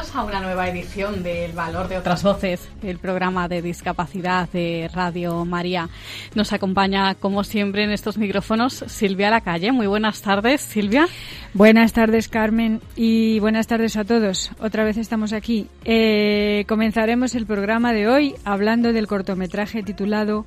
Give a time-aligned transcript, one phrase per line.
[0.00, 5.44] A una nueva edición del Valor de otras Voces, el programa de discapacidad de Radio
[5.44, 5.90] María.
[6.34, 9.72] Nos acompaña, como siempre, en estos micrófonos Silvia Lacalle.
[9.72, 11.06] Muy buenas tardes, Silvia.
[11.52, 14.52] Buenas tardes, Carmen, y buenas tardes a todos.
[14.58, 15.66] Otra vez estamos aquí.
[15.84, 20.46] Eh, comenzaremos el programa de hoy hablando del cortometraje titulado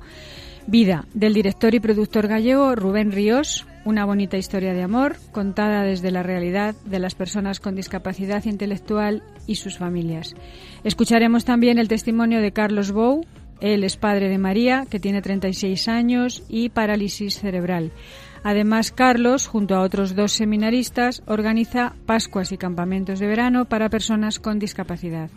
[0.66, 6.10] Vida, del director y productor gallego Rubén Ríos, una bonita historia de amor contada desde
[6.10, 10.34] la realidad de las personas con discapacidad intelectual y sus familias.
[10.84, 13.24] Escucharemos también el testimonio de Carlos Bou,
[13.60, 17.92] él es padre de María, que tiene 36 años y parálisis cerebral.
[18.42, 24.38] Además, Carlos, junto a otros dos seminaristas, organiza Pascuas y campamentos de verano para personas
[24.38, 25.30] con discapacidad.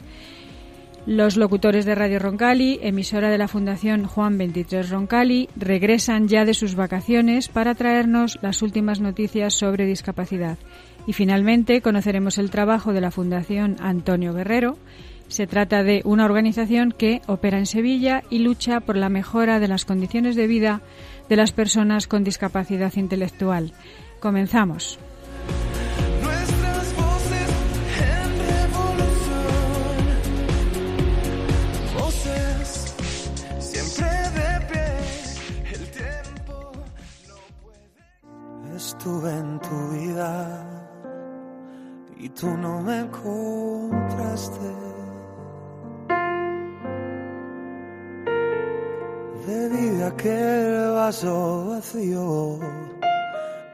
[1.07, 6.53] Los locutores de Radio Roncali, emisora de la Fundación Juan 23 Roncali, regresan ya de
[6.53, 10.57] sus vacaciones para traernos las últimas noticias sobre discapacidad.
[11.05, 14.77] Y finalmente conoceremos el trabajo de la Fundación Antonio Guerrero.
[15.29, 19.69] Se trata de una organización que opera en Sevilla y lucha por la mejora de
[19.69, 20.81] las condiciones de vida
[21.29, 23.71] de las personas con discapacidad intelectual.
[24.19, 24.99] Comenzamos.
[39.07, 40.67] Estuve en tu vida
[42.17, 44.69] y tú no me encontraste.
[49.47, 52.59] Bebí de aquel vaso vacío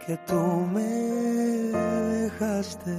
[0.05, 0.91] que tú me
[2.13, 2.95] dejaste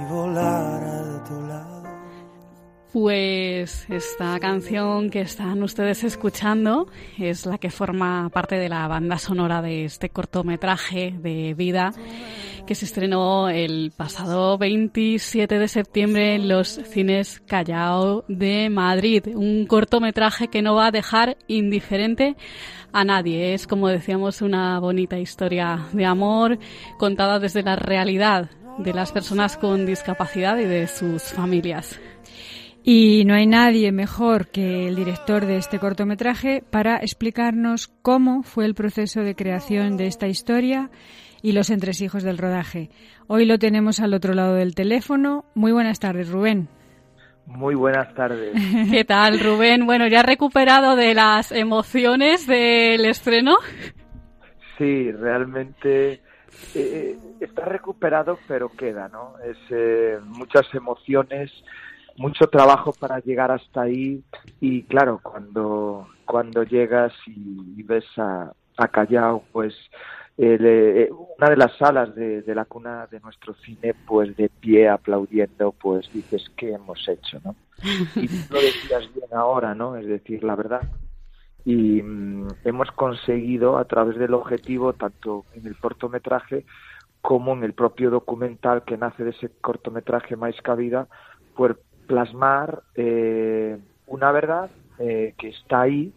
[0.00, 0.85] y volar.
[2.98, 9.18] Pues esta canción que están ustedes escuchando es la que forma parte de la banda
[9.18, 11.92] sonora de este cortometraje de vida
[12.66, 19.26] que se estrenó el pasado 27 de septiembre en los cines Callao de Madrid.
[19.26, 22.34] Un cortometraje que no va a dejar indiferente
[22.94, 23.52] a nadie.
[23.52, 26.58] Es, como decíamos, una bonita historia de amor
[26.98, 32.00] contada desde la realidad de las personas con discapacidad y de sus familias.
[32.88, 38.64] Y no hay nadie mejor que el director de este cortometraje para explicarnos cómo fue
[38.64, 40.88] el proceso de creación de esta historia
[41.42, 42.90] y los entresijos del rodaje.
[43.26, 45.46] Hoy lo tenemos al otro lado del teléfono.
[45.56, 46.68] Muy buenas tardes, Rubén.
[47.46, 48.54] Muy buenas tardes.
[48.92, 49.84] ¿Qué tal, Rubén?
[49.84, 53.56] Bueno, ya recuperado de las emociones del estreno.
[54.78, 56.20] Sí, realmente
[56.76, 59.34] eh, está recuperado, pero queda, ¿no?
[59.44, 61.50] Es eh, muchas emociones,
[62.18, 64.22] mucho trabajo para llegar hasta ahí
[64.60, 69.74] y claro, cuando cuando llegas y, y ves a, a Callao, pues
[70.36, 74.48] el, eh, una de las salas de, de, la cuna de nuestro cine, pues de
[74.48, 77.40] pie aplaudiendo, pues dices, ¿qué hemos hecho?
[77.44, 77.54] ¿no?
[78.16, 79.96] Y tú lo decías bien ahora, ¿no?
[79.96, 80.82] Es decir, la verdad.
[81.64, 86.66] Y mm, hemos conseguido, a través del objetivo, tanto en el cortometraje
[87.22, 91.08] como en el propio documental que nace de ese cortometraje Mais Cabida,
[91.56, 96.12] pues plasmar eh, una verdad eh, que está ahí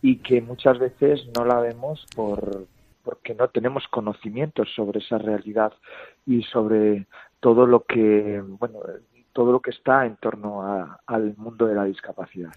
[0.00, 2.66] y que muchas veces no la vemos por,
[3.02, 5.72] porque no tenemos conocimientos sobre esa realidad
[6.26, 7.06] y sobre
[7.40, 8.80] todo lo que, bueno,
[9.32, 12.52] todo lo que está en torno a, al mundo de la discapacidad.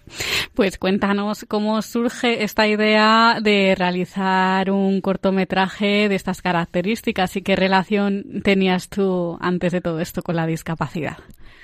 [0.54, 7.56] Pues cuéntanos cómo surge esta idea de realizar un cortometraje de estas características y qué
[7.56, 11.18] relación tenías tú antes de todo esto con la discapacidad.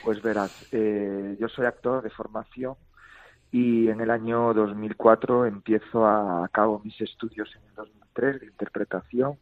[0.05, 2.75] Pues verás, eh, yo soy actor de formación
[3.51, 8.47] y en el año 2004 empiezo a, a cabo mis estudios en el 2003 de
[8.47, 9.39] interpretación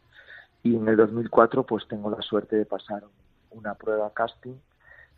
[0.63, 3.03] y en el 2004 pues tengo la suerte de pasar
[3.51, 4.55] una prueba casting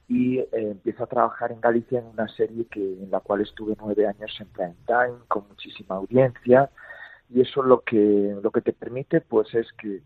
[0.07, 3.75] y eh, empiezo a trabajar en Galicia en una serie que en la cual estuve
[3.79, 6.69] nueve años en prime time con muchísima audiencia
[7.29, 10.01] y eso lo que lo que te permite pues es que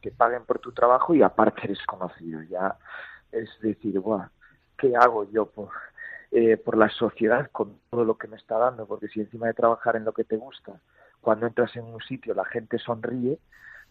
[0.00, 2.76] te paguen por tu trabajo y aparte eres conocido ya.
[3.32, 4.28] Es decir Buah,
[4.76, 5.70] qué hago yo por,
[6.30, 9.54] eh, por la sociedad con todo lo que me está dando, porque si encima de
[9.54, 10.80] trabajar en lo que te gusta,
[11.20, 13.38] cuando entras en un sitio la gente sonríe,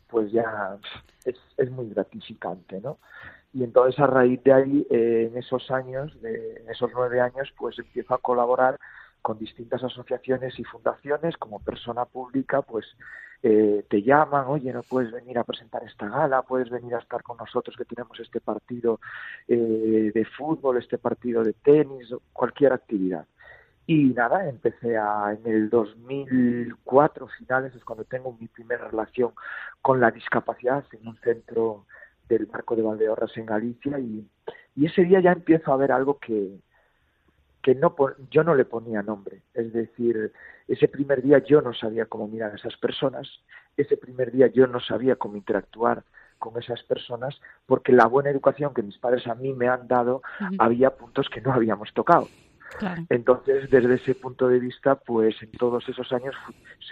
[0.09, 0.77] pues ya
[1.25, 2.97] es, es muy gratificante, ¿no?
[3.53, 7.51] Y entonces a raíz de ahí, eh, en esos años, de, en esos nueve años,
[7.57, 8.79] pues empiezo a colaborar
[9.21, 12.85] con distintas asociaciones y fundaciones como persona pública, pues
[13.43, 17.23] eh, te llaman, oye, no puedes venir a presentar esta gala, puedes venir a estar
[17.23, 18.99] con nosotros que tenemos este partido
[19.47, 23.25] eh, de fútbol, este partido de tenis, cualquier actividad.
[23.89, 29.31] Y nada, empecé a, en el 2004, finales, es cuando tengo mi primera relación
[29.81, 31.85] con la discapacidad en un centro
[32.27, 34.27] del Barco de Valdeorras en Galicia y,
[34.75, 36.59] y ese día ya empiezo a ver algo que,
[37.61, 37.95] que no
[38.29, 39.41] yo no le ponía nombre.
[39.53, 40.33] Es decir,
[40.67, 43.27] ese primer día yo no sabía cómo mirar a esas personas,
[43.77, 46.03] ese primer día yo no sabía cómo interactuar
[46.39, 50.21] con esas personas, porque la buena educación que mis padres a mí me han dado
[50.59, 52.27] había puntos que no habíamos tocado.
[53.09, 56.35] Entonces, desde ese punto de vista, pues en todos esos años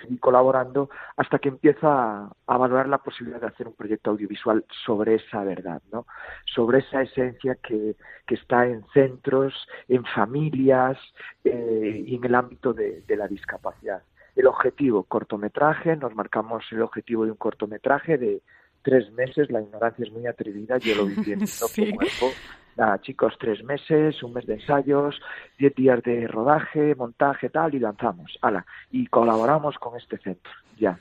[0.02, 5.16] seguí colaborando hasta que empiezo a, valorar la posibilidad de hacer un proyecto audiovisual sobre
[5.16, 6.08] esa verdad, ¿no?
[6.46, 7.96] Sobre esa esencia que,
[8.26, 9.54] que está en centros,
[9.88, 10.98] en familias
[11.44, 14.04] eh, y en el ámbito de, la discapacidad.
[14.36, 18.42] El objetivo, cortometraje, nos marcamos el objetivo de un cortometraje de
[18.86, 22.28] tres meses, la ignorancia es muy atrevida, yo lo viví en mi cuerpo
[22.76, 25.20] nada, chicos, tres meses, un mes de ensayos,
[25.58, 28.38] diez días de rodaje, montaje, tal, y lanzamos.
[28.42, 31.00] Ala, y colaboramos con este centro, ya.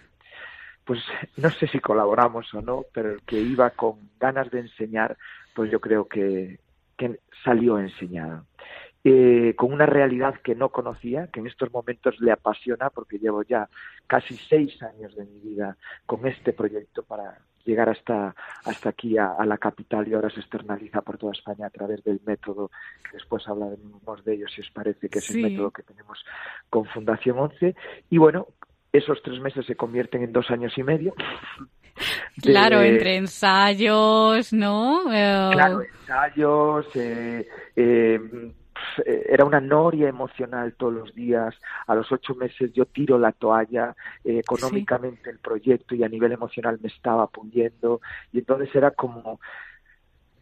[0.84, 1.00] Pues
[1.36, 5.16] no sé si colaboramos o no, pero el que iba con ganas de enseñar,
[5.54, 6.60] pues yo creo que,
[6.96, 8.44] que salió enseñado.
[9.02, 13.42] Eh, con una realidad que no conocía, que en estos momentos le apasiona, porque llevo
[13.42, 13.68] ya
[14.06, 15.76] casi seis años de mi vida
[16.06, 18.34] con este proyecto para, llegar hasta,
[18.64, 22.20] hasta aquí a, la capital y ahora se externaliza por toda España a través del
[22.24, 22.70] método,
[23.02, 26.24] que después hablaremos de ello si os parece, que es el método que tenemos
[26.70, 27.74] con Fundación 11.
[28.10, 28.46] Y bueno,
[28.92, 31.14] esos tres meses se convierten en dos años y medio.
[32.42, 35.02] Claro, entre ensayos, ¿no?
[35.12, 37.46] Eh, claro, ensayos, eh,
[37.76, 38.20] eh,
[39.04, 41.54] eh, era una noria emocional todos los días.
[41.86, 43.94] A los ocho meses yo tiro la toalla,
[44.24, 48.00] eh, económicamente el proyecto y a nivel emocional me estaba pudiendo.
[48.32, 49.40] Y entonces era como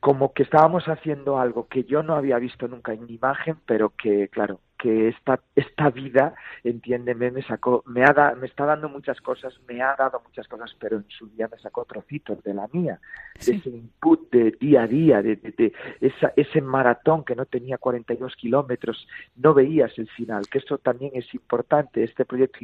[0.03, 4.27] como que estábamos haciendo algo que yo no había visto nunca en imagen, pero que,
[4.27, 6.35] claro, que esta, esta vida,
[6.65, 10.75] entiéndeme, me sacó, me, ha me está dando muchas cosas, me ha dado muchas cosas,
[10.81, 12.99] pero en su día me sacó trocitos de la mía,
[13.47, 17.79] de ese input de día a día, de, de, esa, ese maratón que no tenía
[17.79, 19.07] 42 kilómetros,
[19.37, 22.59] no veías el final, que eso también es importante, este proyecto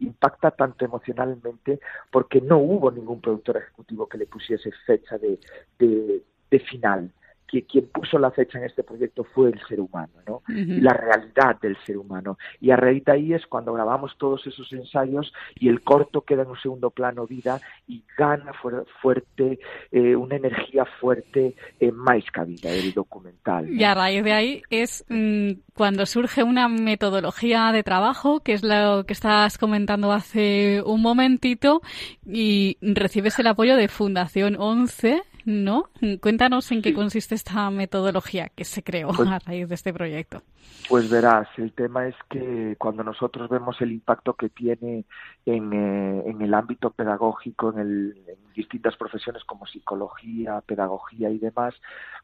[0.00, 1.78] impacta tanto emocionalmente
[2.10, 5.38] porque no hubo ningún productor ejecutivo que le pusiese fecha de,
[5.78, 7.12] de, de final
[7.54, 10.42] que quien puso la fecha en este proyecto fue el ser humano, ¿no?
[10.48, 12.36] La realidad del ser humano.
[12.60, 16.42] Y a raíz de ahí es cuando grabamos todos esos ensayos y el corto queda
[16.42, 18.52] en un segundo plano vida y gana
[19.00, 19.60] fuerte,
[19.92, 23.70] eh, una energía fuerte en más cabida el documental.
[23.70, 28.64] Y a raíz de ahí es mm, cuando surge una metodología de trabajo, que es
[28.64, 31.82] lo que estás comentando hace un momentito,
[32.26, 35.88] y recibes el apoyo de Fundación 11 ¿no?
[36.20, 40.42] Cuéntanos en qué consiste esta metodología que se creó pues a raíz de este proyecto.
[40.88, 45.04] Pues verás, el tema es que cuando nosotros vemos el impacto que tiene
[45.46, 51.38] en, eh, en el ámbito pedagógico, en, el, en, distintas profesiones como psicología, pedagogía y
[51.38, 51.74] demás,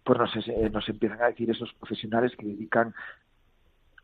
[0.05, 2.95] pues nos, eh, nos empiezan a decir esos profesionales que dedican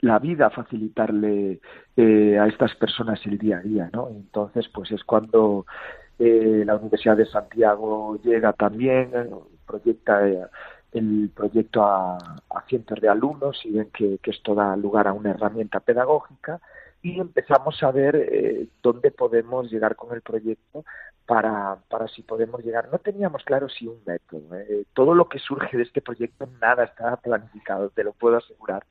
[0.01, 1.61] la vida a facilitarle
[1.97, 4.09] eh, a estas personas el día a día, ¿no?
[4.09, 5.67] Entonces, pues es cuando
[6.19, 9.31] eh, la Universidad de Santiago llega también, eh,
[9.67, 10.47] proyecta eh,
[10.93, 12.19] el proyecto a,
[12.69, 16.61] cientos de alumnos y ven que, esto da lugar a una herramienta pedagógica.
[17.03, 20.85] Y empezamos a ver dónde podemos llegar con el proyecto
[21.27, 22.89] para, para si podemos llegar.
[22.91, 24.57] No teníamos claro si un método.
[24.95, 28.85] Todo lo que surge de este proyecto, nada estaba planificado, te lo puedo asegurar.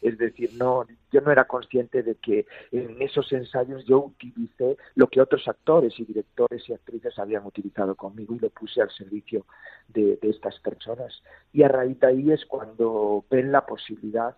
[0.00, 5.06] Es decir, no, yo no era consciente de que en esos ensayos yo utilicé lo
[5.06, 9.46] que otros actores y directores y actrices habían utilizado conmigo y lo puse al servicio
[9.88, 11.22] de, estas personas.
[11.52, 14.36] Y a raíz de ahí es cuando ven la posibilidad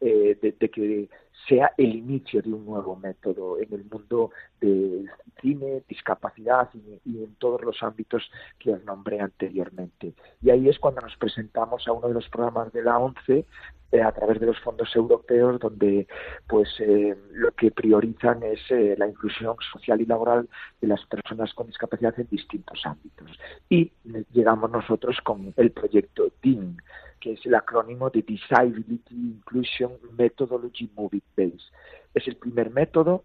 [0.00, 1.08] eh, de, que
[1.48, 5.08] sea el inicio de un nuevo método en el mundo del
[5.40, 6.68] cine, discapacidad
[7.04, 10.14] y, en todos los ámbitos que os nombré anteriormente.
[10.42, 13.44] Y ahí es cuando nos presentamos a uno de los programas de la ONCE
[13.92, 16.08] eh, a través de los fondos europeos donde
[16.48, 20.48] pues eh, lo que priorizan es eh, la inclusión social y laboral
[20.80, 23.30] de las personas con discapacidad en distintos ámbitos
[23.68, 23.92] y
[24.32, 26.78] llegamos nosotros con el proyecto DIN
[27.20, 33.24] que es el acrónimo de Disability Inclusion Methodology Movie Es el primer método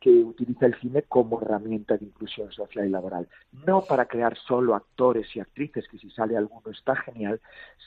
[0.00, 3.28] que utiliza el cine como herramienta de inclusión social y laboral.
[3.52, 7.40] No para crear solo actores y actrices, que si sale alguno está genial,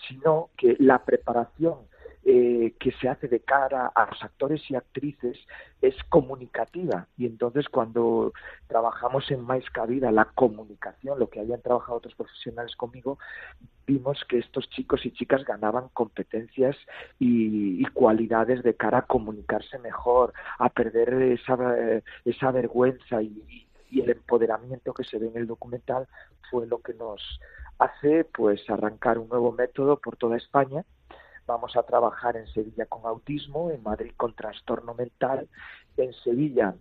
[0.07, 1.79] sino que la preparación
[2.27, 5.37] eh, que se hace de cara a los actores y actrices
[5.79, 7.07] es comunicativa.
[7.17, 8.33] Y entonces cuando
[8.67, 13.19] trabajamos en Mais Cabida la comunicación, lo que habían trabajado otros profesionales conmigo,
[13.85, 16.75] vimos que estos chicos y chicas ganaban competencias
[17.19, 21.55] y, cualidades de cara a comunicarse mejor, a perder esa,
[22.25, 26.07] esa vergüenza y, y el empoderamiento que se ve en el documental
[26.49, 27.21] fue lo que nos
[27.77, 30.83] hace pues arrancar un nuevo método por toda España
[31.47, 35.47] Vamos a trabajar en Sevilla con autismo, en Madrid con trastorno mental,
[35.97, 36.75] en Sevilla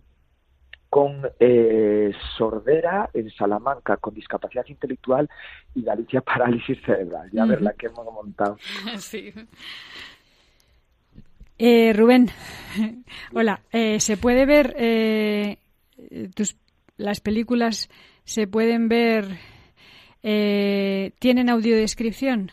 [0.89, 5.29] con eh, sordera, en Salamanca con discapacidad intelectual
[5.73, 7.29] y Galicia parálisis cerebral.
[7.31, 8.57] Ya ver la que hemos montado.
[8.97, 9.33] Sí.
[11.57, 12.29] Eh, Rubén,
[13.33, 13.61] hola.
[13.71, 15.57] Eh, ¿Se puede ver
[16.33, 16.57] tus,
[16.97, 17.89] las películas?
[18.23, 19.25] ¿Se pueden ver?
[20.21, 22.51] ¿Tienen audiodescripción?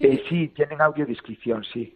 [0.00, 1.94] Eh, sí, tienen audiodescripción, sí.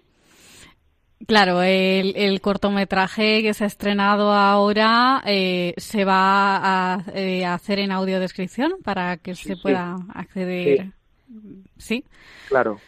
[1.27, 7.93] Claro, el, cortometraje que se ha estrenado ahora eh, se va a, eh, hacer en
[7.93, 10.93] audiodescripción para que se pueda acceder.
[11.77, 12.05] Sí.
[12.49, 12.81] Claro.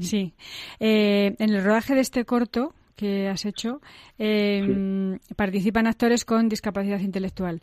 [0.00, 0.32] Sí.
[0.80, 3.82] en el rodaje de este corto que has hecho
[4.16, 7.60] em, participan actores con discapacidad intelectual.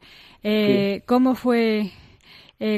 [1.08, 1.90] ¿Cómo fue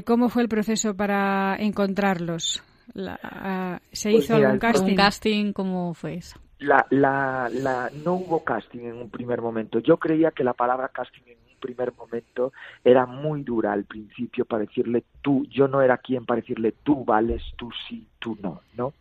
[0.05, 2.63] cómo fue el proceso para encontrarlos?
[2.93, 4.95] La, ¿Se pues hizo algún casting?
[4.95, 5.53] casting?
[5.53, 6.39] ¿Cómo fue eso?
[6.59, 9.79] La, la, la, no hubo casting en un primer momento.
[9.79, 14.45] Yo creía que la palabra casting en un primer momento era muy dura al principio
[14.45, 18.61] para decirle tú, yo no era quien para decirle tú vales, tú sí, tú no,
[18.75, 18.93] ¿no?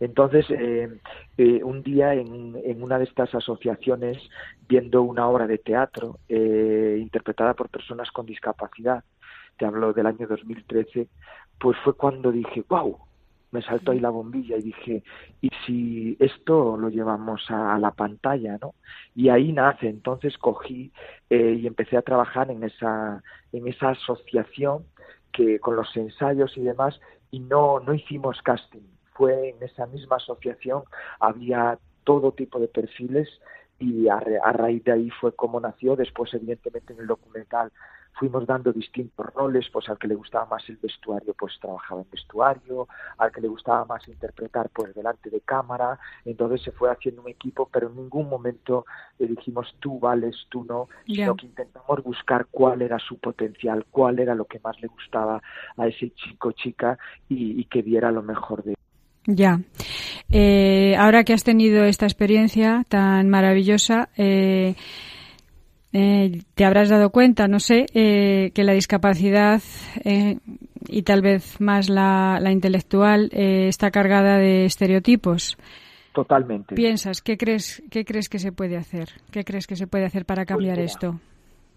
[0.00, 0.88] Entonces, eh,
[1.38, 4.18] eh, un día en, en, una de estas asociaciones,
[4.68, 9.04] viendo una obra de teatro eh, interpretada por personas con discapacidad,
[9.56, 11.08] te hablo del año 2013,
[11.58, 12.98] pues fue cuando dije, wow,
[13.50, 15.02] me saltó ahí la bombilla y dije,
[15.40, 18.74] ¿y si esto lo llevamos a, la pantalla, no?
[19.14, 20.92] Y ahí nace, entonces cogí
[21.30, 23.22] eh, y empecé a trabajar en esa,
[23.52, 24.84] en esa asociación
[25.32, 27.00] que con los ensayos y demás,
[27.30, 28.86] y no, no hicimos casting.
[29.12, 30.82] Fue en esa misma asociación,
[31.20, 33.28] había todo tipo de perfiles
[33.78, 35.96] y a, a raíz de ahí fue como nació.
[35.96, 37.72] Después, evidentemente, en el documental
[38.18, 42.10] fuimos dando distintos roles, pues al que le gustaba más el vestuario, pues trabajaba en
[42.10, 47.22] vestuario, al que le gustaba más interpretar, pues delante de cámara, entonces se fue haciendo
[47.22, 48.86] un equipo, pero en ningún momento
[49.18, 54.18] le dijimos tú vales, tú no, sino que intentamos buscar cuál era su potencial, cuál
[54.18, 55.42] era lo que más le gustaba
[55.76, 58.76] a ese chico chica y, que viera lo mejor de él.
[59.26, 59.60] Ya.
[60.30, 64.76] Eh, ahora que has tenido esta experiencia tan maravillosa, eh,
[65.98, 69.62] eh, te habrás dado cuenta, no sé, eh, que la discapacidad
[70.04, 70.36] eh,
[70.86, 75.56] y tal vez más la, intelectual está cargada de estereotipos.
[76.12, 76.74] Totalmente.
[76.74, 77.22] ¿Piensas?
[77.22, 79.08] ¿Qué crees, qué crees que se puede hacer?
[79.30, 81.18] ¿Qué crees que se puede hacer para pues cambiar esto?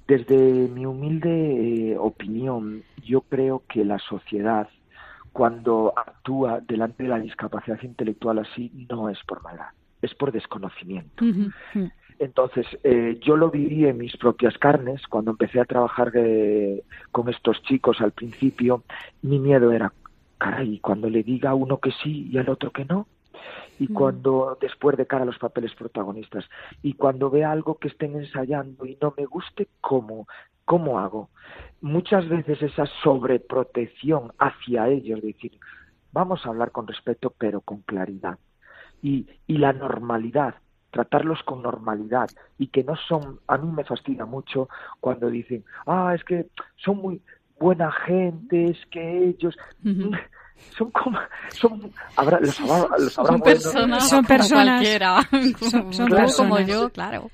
[0.05, 4.67] Desde mi humilde opinión, yo creo que la sociedad,
[5.31, 9.69] cuando actúa delante de la discapacidad intelectual así, no es por maldad,
[10.01, 11.23] es por desconocimiento.
[12.19, 17.29] Entonces, eh, yo lo viví en mis propias carnes cuando empecé a trabajar eh, con
[17.29, 18.83] estos chicos al principio.
[19.21, 19.93] Mi miedo era,
[20.38, 23.07] caray, cuando le diga a uno que sí y al otro que no.
[23.79, 23.93] Y mm.
[23.93, 26.43] cuando, después de cara a los papeles protagonistas,
[26.83, 30.27] y cuando vea algo que estén ensayando y no me guste, ¿cómo?
[30.65, 31.29] ¿Cómo hago?
[31.79, 35.57] Muchas veces esa sobreprotección hacia ellos, decir,
[36.11, 38.38] vamos a hablar con respeto, pero con claridad.
[39.01, 40.55] Y, y la normalidad,
[40.91, 44.69] tratarlos con normalidad y que no son, a mí me fascina mucho
[45.00, 47.22] cuando dicen, ah, es que son muy
[47.60, 49.55] buena gente, es que ellos...
[50.77, 51.17] Son como,
[51.53, 54.86] son, habrá, los, los son, personas, son personas,
[55.58, 57.31] son, son personas como yo, claro.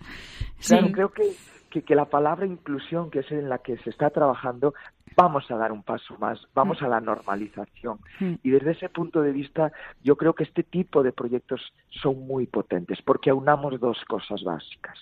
[0.63, 1.31] Claro, creo que,
[1.71, 4.75] que, que, la palabra inclusión, que es en la que se está trabajando,
[5.15, 8.00] vamos a dar un paso más, vamos a la normalización.
[8.19, 9.71] Y desde ese punto de vista,
[10.03, 14.97] yo creo que este tipo de proyectos son muy potentes porque aunamos dos cosas básicas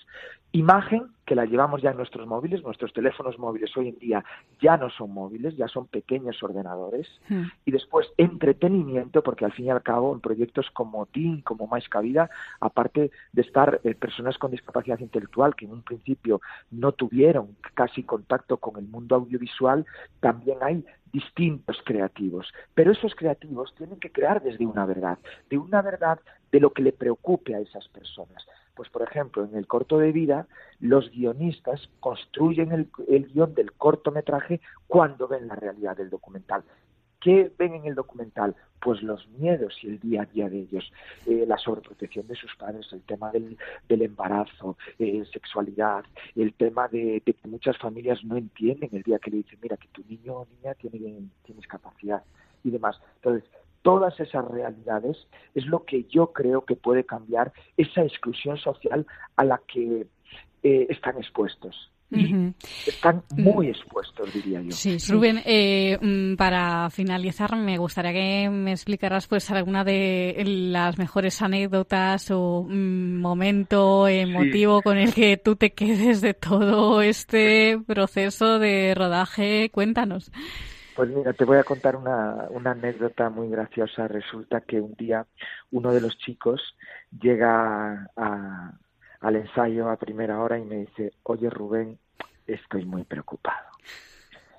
[0.54, 4.24] imagen que la llevamos ya en nuestros móviles, nuestros teléfonos móviles hoy en día
[4.60, 7.42] ya no son móviles, ya son pequeños ordenadores, hmm.
[7.64, 11.88] y después entretenimiento, porque al fin y al cabo en proyectos como TIN, como Más
[11.88, 12.30] Cabida,
[12.60, 18.04] aparte de estar eh, personas con discapacidad intelectual que en un principio no tuvieron casi
[18.04, 19.84] contacto con el mundo audiovisual,
[20.20, 25.80] también hay distintos creativos, pero esos creativos tienen que crear desde una verdad, de una
[25.80, 26.18] verdad
[26.50, 28.44] de lo que le preocupe a esas personas.
[28.74, 30.48] Pues, por ejemplo, en el corto de vida,
[30.80, 36.64] los guionistas construyen el, guion del cortometraje cuando ven la realidad del documental.
[37.24, 38.54] ¿Qué ven en el documental?
[38.82, 40.92] Pues los miedos y el día a día de ellos,
[41.26, 43.56] eh, la sobreprotección de sus padres, el tema del,
[43.88, 46.04] embarazo, eh, sexualidad,
[46.36, 49.88] el tema de, que muchas familias no entienden el día que le dicen, mira, que
[49.88, 52.22] tu niño o niña tiene, tiene discapacidad
[52.62, 53.00] y demás.
[53.16, 53.48] Entonces,
[53.80, 55.16] todas esas realidades
[55.54, 60.06] es lo que yo creo que puede cambiar esa exclusión social a la que
[60.62, 61.90] eh, están expuestos.
[62.86, 64.70] Están muy expuestos, diría yo.
[64.70, 70.98] Sí, Rubén, eh, mm, para finalizar, me gustaría que me explicaras pues alguna de las
[70.98, 77.78] mejores anécdotas o mm, momento emotivo con el que tú te quedes de todo este
[77.86, 79.70] proceso de rodaje.
[79.70, 80.30] Cuéntanos.
[80.94, 84.06] Pues mira, te voy a contar una, una anécdota muy graciosa.
[84.06, 85.26] Resulta que un día
[85.72, 86.76] uno de los chicos
[87.20, 91.98] llega al ensayo a primera hora y me dice, oye Rubén,
[92.46, 93.66] estoy muy preocupado.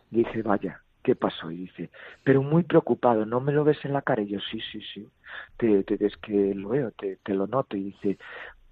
[0.10, 1.51] Dice, vaya, ¿qué pasó?
[1.51, 1.92] Y dice,
[2.24, 4.22] pero muy preocupado, ¿no me lo ves en la cara?
[4.22, 5.08] Y yo, sí, sí, sí,
[5.58, 7.77] te, te, es que lo veo, te, te lo noto.
[7.77, 8.18] Y dice,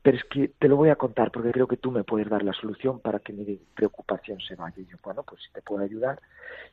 [0.03, 2.43] pero es que te lo voy a contar porque creo que tú me puedes dar
[2.43, 4.75] la solución para que mi preocupación se vaya.
[4.77, 6.21] Y yo, bueno, pues si te puedo ayudar.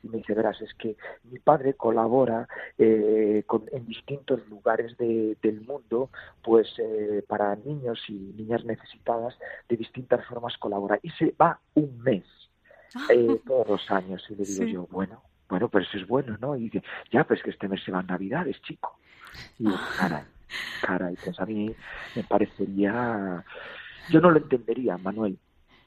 [0.03, 2.45] Y me dice, verás, es que mi padre colabora
[2.77, 6.09] eh, con, en distintos lugares del mundo,
[6.43, 10.99] pues eh, para niños y niñas necesitadas, de distintas formas colabora.
[11.01, 12.25] Y se va un mes,
[13.09, 14.25] eh, todos los años.
[14.29, 16.57] Y le digo yo, bueno, bueno, pero eso es bueno, ¿no?
[16.57, 16.83] Y dice,
[17.13, 18.99] ya, pues que este mes se van Navidades, chico.
[19.57, 20.25] Y yo, caray
[20.81, 21.73] cara y pues a mí
[22.15, 23.43] me parecería
[24.09, 25.37] yo no lo entendería Manuel.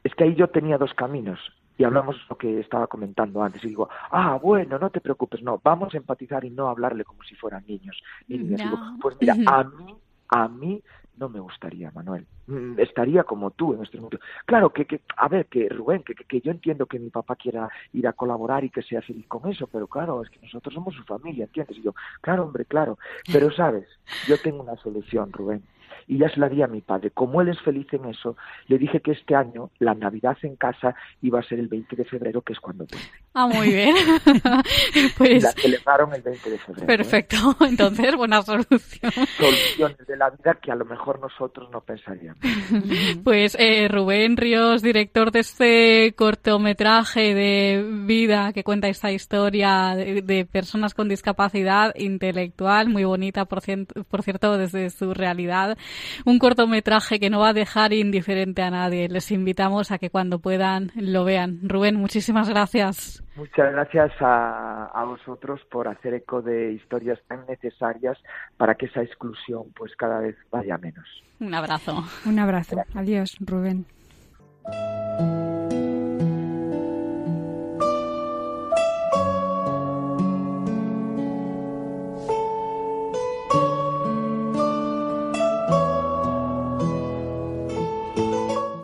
[0.02, 1.40] Es que ahí yo tenía dos caminos
[1.76, 5.60] y hablamos lo que estaba comentando antes y digo ah bueno no te preocupes no
[5.62, 9.64] vamos a empatizar y no hablarle como si fueran niños y digo, pues mira a
[9.64, 9.96] mí
[10.28, 10.82] a mí
[11.16, 12.26] no me gustaría, Manuel.
[12.46, 14.18] Mm, estaría como tú en este momento.
[14.46, 17.68] Claro, que, que a ver, que Rubén, que, que, yo entiendo que mi papá quiera
[17.92, 20.94] ir a colaborar y que sea feliz con eso, pero claro, es que nosotros somos
[20.94, 21.78] su familia, ¿entiendes?
[21.78, 22.98] Y yo, claro, hombre, claro.
[23.32, 23.86] Pero sabes,
[24.26, 25.62] yo tengo una solución, Rubén
[26.06, 27.10] y ya se la di a mi padre.
[27.10, 28.36] Como él es feliz en eso,
[28.68, 32.04] le dije que este año la Navidad en casa iba a ser el 20 de
[32.04, 33.06] febrero, que es cuando vuelve.
[33.34, 33.94] Ah, muy bien.
[35.18, 35.42] pues...
[35.42, 36.84] La celebraron el 20 de febrero.
[36.84, 36.86] ¿eh?
[36.86, 37.36] Perfecto.
[37.60, 39.12] Entonces, buena solución.
[39.36, 42.38] Soluciones de la vida que a lo mejor nosotros no pensaríamos.
[43.24, 50.46] pues eh, Rubén Ríos, director de este cortometraje de vida que cuenta esta historia de,
[50.50, 53.62] personas con discapacidad intelectual, muy bonita, por,
[54.08, 55.76] por cierto, desde su realidad
[56.24, 59.08] un cortometraje que no va a dejar indiferente a nadie.
[59.08, 61.60] Les invitamos a que cuando puedan lo vean.
[61.62, 63.22] Rubén, muchísimas gracias.
[63.36, 68.18] Muchas gracias a, a vosotros por hacer eco de historias tan necesarias
[68.56, 71.06] para que esa exclusión pues cada vez vaya menos.
[71.40, 72.04] Un abrazo.
[72.26, 72.76] Un abrazo.
[72.94, 73.86] Adiós, Rubén.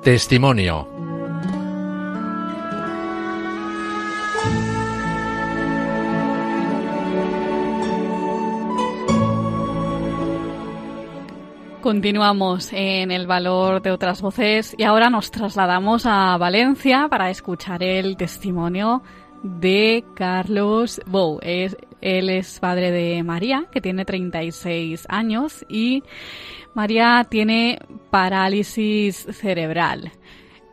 [0.02, 0.88] Testimonio.
[11.82, 17.82] Continuamos en el valor de otras voces y ahora nos trasladamos a Valencia para escuchar
[17.82, 19.02] el testimonio
[19.42, 21.40] de Carlos Bou.
[21.42, 26.02] Es, él es padre de María, que tiene 36 años y
[26.74, 27.78] María tiene
[28.10, 30.12] parálisis cerebral.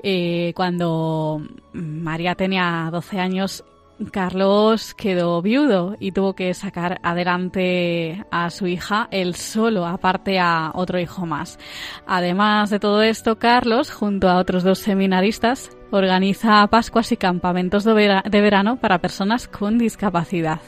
[0.04, 1.42] Eh, cuando
[1.74, 3.63] María tenía 12 años,
[4.12, 10.72] Carlos quedó viudo y tuvo que sacar adelante a su hija él solo, aparte a
[10.76, 11.58] otro hijo más.
[12.06, 18.42] Además de todo esto, Carlos, junto a otros dos seminaristas, organiza Pascuas y campamentos de
[18.42, 20.60] verano para personas con discapacidad.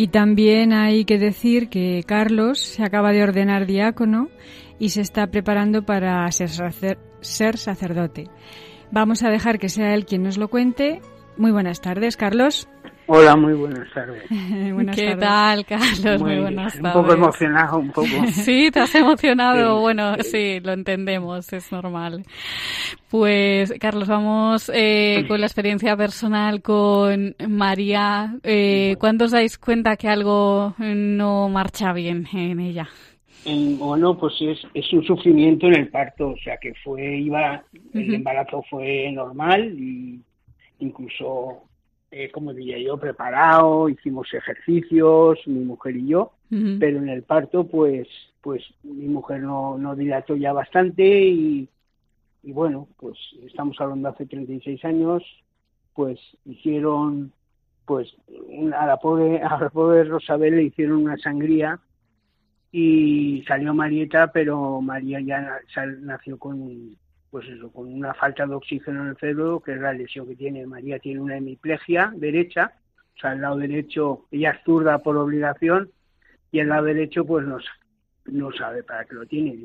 [0.00, 4.30] Y también hay que decir que Carlos se acaba de ordenar diácono
[4.78, 8.30] y se está preparando para ser, sacerdote.
[8.90, 11.02] Vamos a dejar que sea él quien nos lo cuente.
[11.36, 12.66] Muy buenas tardes, Carlos.
[13.12, 14.22] Hola, muy buenas tardes.
[14.94, 16.22] ¿Qué tal, Carlos?
[16.22, 16.94] Muy, buenas tardes.
[16.94, 18.06] Un poco emocionado, un poco.
[18.30, 19.80] sí, te has emocionado.
[19.80, 20.60] Bueno, sí.
[20.60, 22.22] lo entendemos, es normal.
[23.10, 28.36] Pues, Carlos, vamos eh, con la experiencia personal con María.
[28.44, 32.88] Eh, ¿Cuándo os dais cuenta que algo no marcha bien en ella?
[33.44, 38.14] bueno, pues es, es un sufrimiento en el parto, o sea que fue, iba, el
[38.14, 40.20] embarazo fue normal y
[40.78, 41.64] incluso
[42.10, 46.32] eh, como diría yo, preparado, hicimos ejercicios, mi mujer y yo,
[46.80, 48.08] pero en el parto, pues,
[48.40, 51.68] pues mi mujer no, no dilató ya bastante y,
[52.42, 55.22] y bueno, pues estamos hablando hace 36 años,
[55.94, 57.32] pues hicieron,
[57.84, 58.12] pues
[58.76, 61.78] a la pobre, a la pobre Rosabel le hicieron una sangría
[62.72, 65.60] y salió Marieta, pero María ya
[66.00, 66.96] nació con
[67.30, 70.36] pues eso, con una falta de oxígeno en el cerebro, que es la lesión que
[70.36, 70.66] tiene.
[70.66, 72.72] María tiene una hemiplegia derecha,
[73.16, 75.90] o sea, el lado derecho, ella es zurda por obligación,
[76.50, 77.58] y el lado derecho, pues no,
[78.26, 79.56] no sabe para qué lo tiene.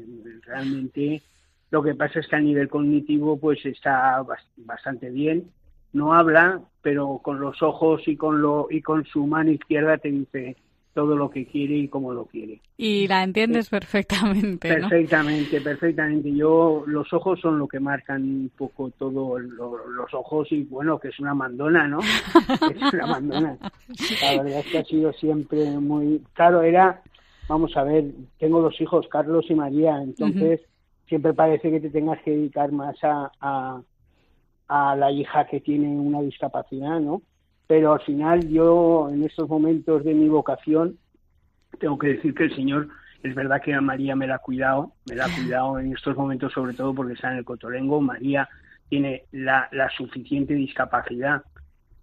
[0.45, 1.23] Realmente
[1.71, 4.23] lo que pasa es que a nivel cognitivo, pues está
[4.57, 5.51] bastante bien.
[5.93, 10.11] No habla, pero con los ojos y con, lo, y con su mano izquierda te
[10.11, 10.57] dice,
[10.95, 12.61] todo lo que quiere y cómo lo quiere.
[12.77, 14.69] Y la entiendes perfectamente.
[14.73, 16.33] Perfectamente, perfectamente.
[16.33, 21.09] Yo, los ojos son lo que marcan un poco todo, los ojos y bueno, que
[21.09, 21.99] es una mandona, ¿no?
[22.71, 23.57] es una mandona.
[24.21, 27.01] La verdad es que ha sido siempre muy, claro, era,
[27.49, 28.05] vamos a ver,
[28.39, 30.61] tengo dos hijos, Carlos y María, entonces
[31.09, 33.81] siempre parece que te tengas que dedicar más a, a,
[34.69, 37.21] a la hija que tiene una discapacidad, ¿no?
[37.67, 40.97] Pero al final yo en estos momentos de mi vocación
[41.79, 42.87] tengo que decir que el Señor
[43.23, 46.15] es verdad que a María me la ha cuidado, me la ha cuidado en estos
[46.15, 48.47] momentos sobre todo porque está en el Cotolengo, María
[48.89, 51.43] tiene la, suficiente discapacidad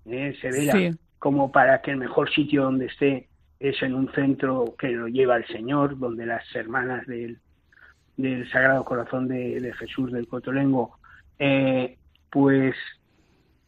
[0.04, 3.28] eh, severa como para que el mejor sitio donde esté
[3.60, 7.38] es en un centro que lo lleva el Señor, donde las hermanas del,
[8.16, 10.98] del Sagrado Corazón de, Jesús del Cotolengo,
[11.38, 11.96] eh,
[12.28, 12.74] pues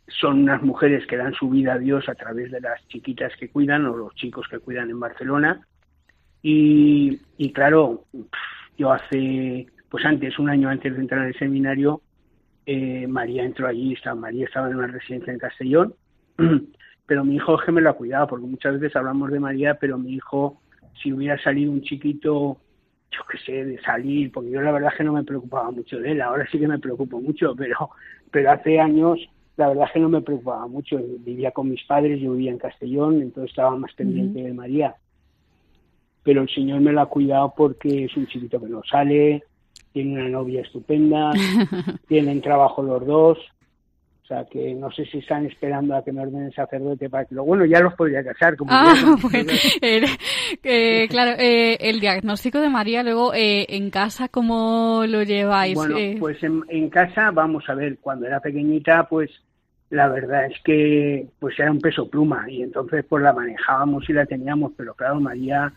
[0.08, 3.48] son unas mujeres que dan su vida a Dios a través de las chiquitas que
[3.48, 5.66] cuidan o los chicos que cuidan en Barcelona.
[6.42, 7.18] Y,
[7.54, 8.04] claro,
[8.76, 12.02] yo hace, pues antes, un año antes de entrar al seminario,
[12.66, 15.94] eh, María entró allí, estaba, María estaba en una residencia en Castellón,
[17.06, 19.96] pero mi hijo que me lo ha cuidado, porque muchas veces hablamos de María, pero
[19.96, 20.60] mi hijo,
[21.02, 22.58] si hubiera salido un chiquito,
[23.10, 25.98] yo qué sé, de salir, porque yo la verdad es que no me preocupaba mucho
[25.98, 27.88] de él, ahora sí que me preocupo mucho, pero,
[28.30, 29.18] pero hace años
[29.56, 30.98] la verdad es que no me preocupaba mucho.
[31.18, 34.96] Vivía con mis padres, yo vivía en Castellón, entonces estaba más pendiente de María.
[36.22, 39.44] Pero el Señor me lo ha cuidado porque es un chiquito que no sale,
[39.92, 41.30] tiene una novia estupenda,
[42.08, 43.38] tienen trabajo los dos.
[44.24, 47.34] O sea, que no sé si están esperando a que me ordenen sacerdote para que
[47.34, 48.56] lo bueno, ya los podría casar.
[48.56, 49.52] Como ah, bueno,
[50.62, 55.74] eh, claro, eh, el diagnóstico de María, luego eh, en casa, ¿cómo lo lleváis?
[55.74, 59.30] Bueno, pues en, en, casa, vamos a ver, cuando era pequeñita, pues
[59.94, 64.12] la verdad es que pues era un peso pluma y entonces pues la manejábamos y
[64.12, 65.72] la teníamos, pero claro, María,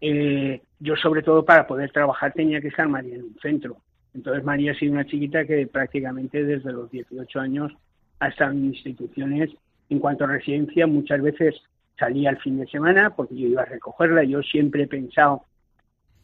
[0.00, 3.76] eh, yo sobre todo para poder trabajar tenía que estar María en un centro.
[4.12, 7.72] Entonces María ha sido una chiquita que prácticamente desde los 18 años
[8.18, 9.50] ha estado en instituciones.
[9.88, 11.54] En cuanto a residencia, muchas veces
[11.96, 14.24] salía el fin de semana porque yo iba a recogerla.
[14.24, 15.44] Yo siempre he pensado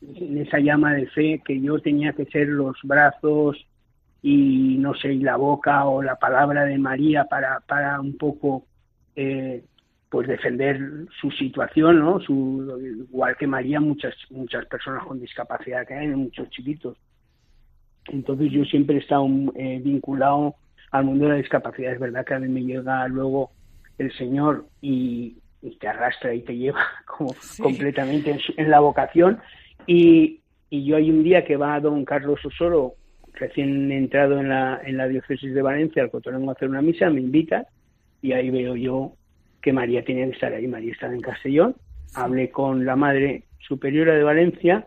[0.03, 3.65] en esa llama de fe que yo tenía que ser los brazos,
[4.23, 8.65] y no sé, y la boca o la palabra de María para, para un poco
[9.15, 9.63] eh,
[10.09, 10.79] pues defender
[11.21, 12.21] su situación, ¿no?
[12.21, 16.97] Su, igual que María, muchas, muchas personas con discapacidad que hay, muchos chiquitos.
[18.09, 19.27] Entonces yo siempre he estado
[19.57, 20.55] eh, vinculado
[20.93, 21.93] al mundo de la discapacidad.
[21.93, 23.51] Es verdad que a mí me llega luego
[23.99, 25.39] el Señor y,
[25.81, 29.41] te arrastra y te lleva como completamente en, en, la vocación.
[29.87, 32.95] Y, y yo hay un día que va don Carlos Osoro
[33.37, 37.11] recién entrado en la, en la diócesis de Valencia, al Cotolengo a hacer una misa,
[37.11, 37.67] me invita
[38.23, 39.13] y ahí veo yo
[39.61, 40.67] que María tenía que estar ahí.
[40.67, 41.77] María estaba en Castellón.
[42.15, 44.87] Hablé con la Madre Superiora de Valencia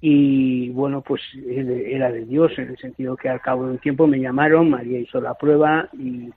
[0.00, 4.06] y bueno, pues era de Dios en el sentido que al cabo de un tiempo
[4.06, 6.28] me llamaron, María hizo la prueba y,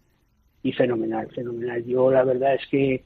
[0.64, 1.84] y fenomenal, fenomenal.
[1.84, 3.04] Yo la verdad es que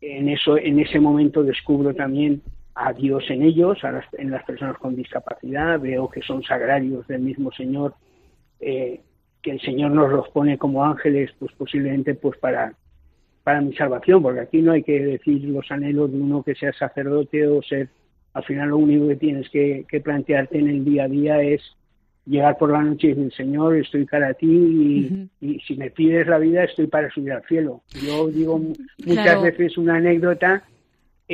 [0.00, 2.42] en eso, en ese momento descubro también
[2.74, 3.78] a Dios en ellos,
[4.12, 7.94] en las personas con discapacidad, veo que son sagrarios del mismo Señor,
[8.60, 9.00] eh,
[9.42, 12.74] que el Señor nos los pone como ángeles, pues posiblemente pues para,
[13.42, 16.72] para mi salvación, porque aquí no hay que decir los anhelos de uno que sea
[16.72, 17.88] sacerdote o ser,
[18.32, 21.60] al final lo único que tienes que, plantearte en el día a día es
[22.24, 26.38] llegar por la noche y decir, Señor, estoy para ti y, si me pides la
[26.38, 27.82] vida estoy para subir al cielo.
[28.00, 28.58] Yo digo
[29.04, 30.62] muchas veces una anécdota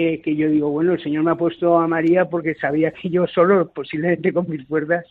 [0.00, 3.10] eh, que yo digo, bueno, el Señor me ha puesto a María porque sabía que
[3.10, 5.04] yo solo, posiblemente con mis fuerzas,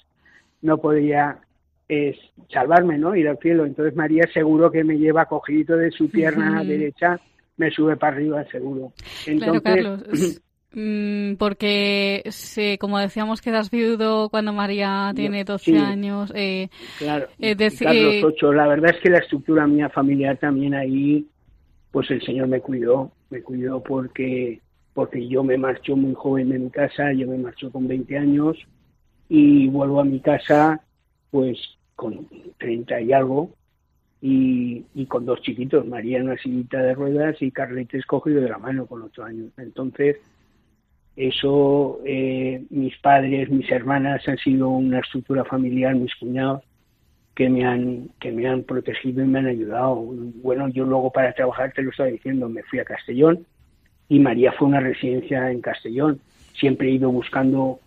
[0.62, 1.40] no podía
[1.90, 2.18] eh,
[2.50, 3.14] salvarme, ¿no?
[3.14, 3.66] Ir al cielo.
[3.66, 7.20] Entonces María seguro que me lleva cogidito de su pierna derecha,
[7.58, 8.94] me sube para arriba seguro.
[9.26, 10.42] Entonces, claro, Carlos.
[10.74, 16.32] Mm, porque, se, como decíamos, quedas viudo cuando María tiene 12 años.
[16.36, 16.68] Eh,
[17.00, 17.28] claro,
[17.80, 18.54] Carlos 8.
[18.54, 21.26] La verdad es que la estructura mía familiar también ahí,
[21.90, 24.60] pues el Señor me cuidó, me cuidó porque,
[24.98, 28.58] porque yo me marcho muy joven de mi casa, yo me marcho con 20 años
[29.30, 30.82] y vuelvo a mi casa
[31.30, 31.56] pues
[31.96, 33.52] con 30 y algo
[34.24, 38.50] y, y con dos chiquitos, María en una sillita de ruedas y Carlete escogido de
[38.50, 39.52] la mano con 8 años.
[39.58, 40.18] Entonces,
[41.16, 46.64] eso, eh, mis padres, mis hermanas han sido una estructura familiar, mis cuñados,
[47.36, 49.98] que me han que me han protegido y me han ayudado.
[50.42, 53.46] Bueno, yo luego para trabajar, te lo estaba diciendo, me fui a Castellón
[54.10, 56.20] y María fue una residencia en Castellón.
[56.54, 57.80] Siempre he ido buscando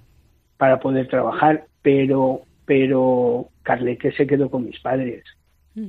[0.57, 5.25] para poder trabajar, pero pero Carlete se quedó con mis padres.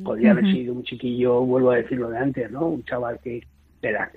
[0.03, 2.65] Podría haber sido un chiquillo, vuelvo a decirlo de antes, ¿no?
[2.67, 3.43] Un chaval que
[3.81, 4.11] Espera,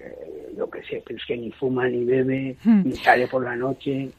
[0.59, 2.83] yo qué sé, pero es que ni fuma ni bebe, hmm.
[2.85, 4.11] ni sale por la noche.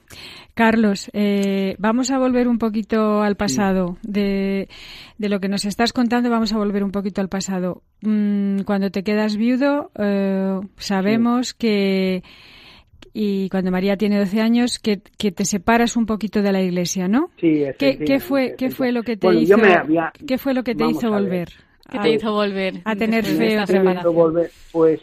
[0.56, 3.98] Carlos, eh, vamos a volver un poquito al pasado.
[4.02, 4.68] De,
[5.20, 7.84] de, lo que nos estás contando, vamos a volver un poquito al pasado.
[8.02, 12.24] Mm, cuando te quedas viudo, eh, sabemos que,
[13.14, 17.08] y cuando María tiene 12 años, que, que, te separas un poquito de la iglesia,
[17.08, 17.30] ¿no?
[17.40, 19.58] Sí, ¿Qué, ¿Qué, fue, ¿Qué fue lo que te hizo,
[20.26, 21.50] ¿qué fue lo que te hizo volver?
[21.88, 22.82] ¿Qué te hizo volver?
[22.84, 25.00] A tener fe otra volver, Pues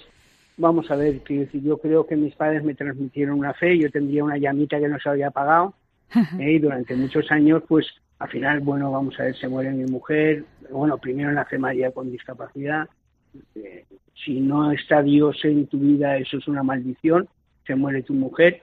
[0.57, 4.37] Vamos a ver, yo creo que mis padres me transmitieron una fe, yo tendría una
[4.37, 5.75] llamita que no se había apagado
[6.38, 6.53] ¿eh?
[6.53, 7.87] y durante muchos años, pues
[8.19, 12.11] al final, bueno, vamos a ver, se muere mi mujer, bueno, primero nace María con
[12.11, 12.88] discapacidad,
[13.55, 13.85] eh,
[14.25, 17.29] si no está Dios en tu vida, eso es una maldición,
[17.67, 18.62] se muere tu mujer,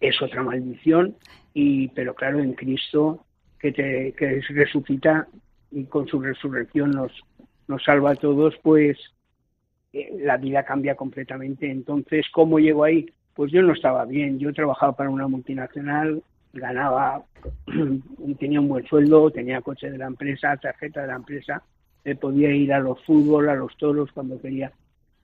[0.00, 1.14] es otra maldición,
[1.54, 3.24] y pero claro, en Cristo
[3.58, 5.28] que te que resucita
[5.70, 7.12] y con su resurrección nos,
[7.68, 8.98] nos salva a todos, pues
[10.18, 11.70] la vida cambia completamente.
[11.70, 13.06] Entonces, ¿cómo llego ahí?
[13.34, 14.38] Pues yo no estaba bien.
[14.38, 17.24] Yo trabajaba para una multinacional, ganaba,
[18.38, 21.62] tenía un buen sueldo, tenía coche de la empresa, tarjeta de la empresa,
[22.04, 24.72] me podía ir a los fútbol, a los toros cuando quería,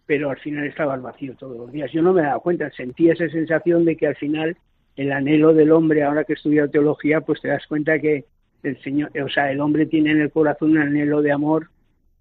[0.07, 1.91] pero al final estaba al vacío todos los días.
[1.93, 4.57] Yo no me daba cuenta, sentía esa sensación de que al final
[4.97, 8.25] el anhelo del hombre, ahora que he estudiado teología, pues te das cuenta que
[8.63, 11.71] el Señor, o sea, el hombre tiene en el corazón un anhelo de amor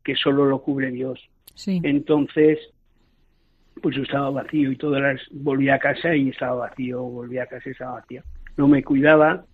[0.03, 1.19] que solo lo cubre Dios.
[1.65, 2.59] Entonces,
[3.81, 7.47] pues yo estaba vacío y todas las volví a casa y estaba vacío, volví a
[7.47, 8.23] casa y estaba vacío.
[8.57, 9.45] No me cuidaba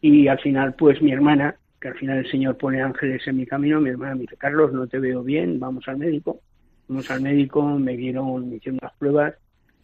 [0.00, 3.46] y al final, pues mi hermana, que al final el Señor pone ángeles en mi
[3.46, 6.40] camino, mi hermana me dice, Carlos, no te veo bien, vamos al médico.
[6.88, 9.34] Vamos al médico, me dieron, me hicieron unas pruebas,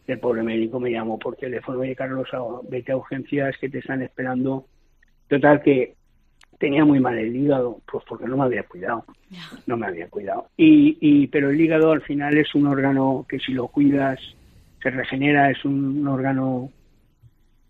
[0.07, 2.27] el pobre médico me llamó por teléfono, oye Carlos,
[2.69, 4.67] vete a urgencias que te están esperando.
[5.27, 5.95] Total que
[6.63, 9.03] tenía muy mal el hígado, pues porque no me había cuidado,
[9.67, 10.47] no me había cuidado.
[10.55, 14.17] Y, y, pero el hígado al final es un órgano que si lo cuidas
[14.81, 16.69] se regenera, es un, órgano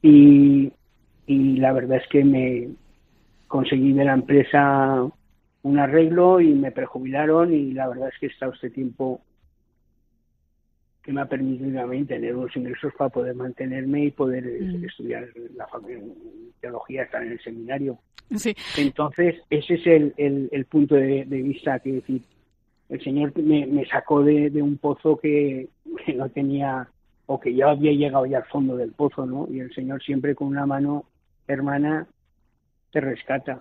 [0.03, 0.71] y,
[1.25, 2.67] y la verdad es que me
[3.47, 5.03] conseguí de la empresa
[5.63, 9.21] un arreglo y me prejubilaron y la verdad es que he estado este tiempo
[11.03, 14.85] que me ha permitido a mí tener unos ingresos para poder mantenerme y poder mm.
[14.85, 15.67] estudiar la
[16.61, 17.99] teología, estar en el seminario.
[18.35, 18.55] Sí.
[18.77, 22.21] Entonces, ese es el, el, punto de, vista que decir,
[22.89, 25.67] el Señor me, me sacó de, de, un pozo que,
[26.05, 26.87] que, no tenía
[27.25, 29.47] o que ya había llegado ya al fondo del pozo, ¿no?
[29.51, 31.05] Y el Señor siempre con una mano
[31.47, 32.07] hermana
[32.93, 33.59] te rescata.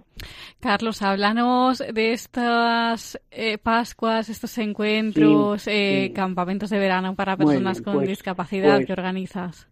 [0.60, 7.94] Carlos, háblanos de estas eh, Pascuas, estos encuentros, eh, campamentos de verano para personas con
[7.94, 9.68] pues, discapacidad pues, que organizas.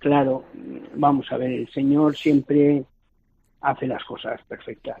[0.00, 0.44] Claro,
[0.96, 2.84] vamos a ver, el Señor siempre
[3.60, 5.00] hace las cosas perfectas.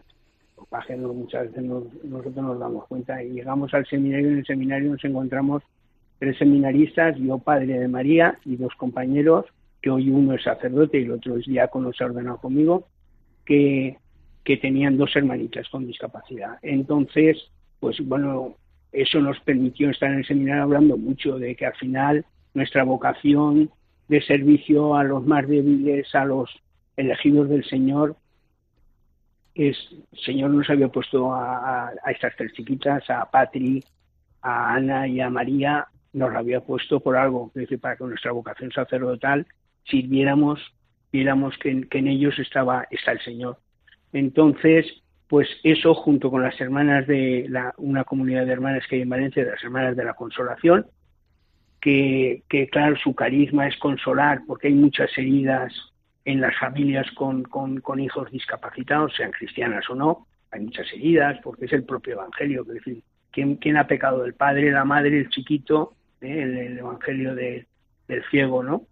[0.96, 5.62] Muchas veces nosotros nos damos cuenta y llegamos al seminario, en el seminario nos encontramos
[6.18, 9.44] tres seminaristas, yo padre de María y dos compañeros,
[9.82, 12.86] que hoy uno es sacerdote y el otro es diácono, se ha ordenado conmigo,
[13.44, 13.98] que
[14.44, 16.58] que tenían dos hermanitas con discapacidad.
[16.62, 18.56] Entonces, pues bueno,
[18.92, 23.70] eso nos permitió estar en el seminario hablando mucho de que al final nuestra vocación
[24.08, 26.50] de servicio a los más débiles, a los
[26.96, 28.16] elegidos del Señor,
[29.54, 29.76] es,
[30.12, 33.82] el Señor nos había puesto a, estas tres chiquitas, a Patri,
[34.42, 38.32] a Ana y a María, nos había puesto por algo, es decir, para que nuestra
[38.32, 39.46] vocación sacerdotal
[39.84, 40.60] sirviéramos,
[41.12, 43.58] viéramos que, que en ellos estaba, está el Señor.
[44.14, 44.86] Entonces,
[45.28, 49.08] pues eso junto con las hermanas de la, una comunidad de hermanas que hay en
[49.08, 50.86] Valencia, de las hermanas de la consolación,
[51.80, 55.72] que, que claro, su carisma es consolar porque hay muchas heridas
[56.24, 61.40] en las familias con, con, con, hijos discapacitados, sean cristianas o no, hay muchas heridas
[61.42, 64.24] porque es el propio Evangelio, es decir, ¿quién, quién ha pecado?
[64.24, 66.42] El padre, la madre, el chiquito, ¿eh?
[66.42, 67.66] el, el, Evangelio de,
[68.06, 68.82] del ciego, ¿no?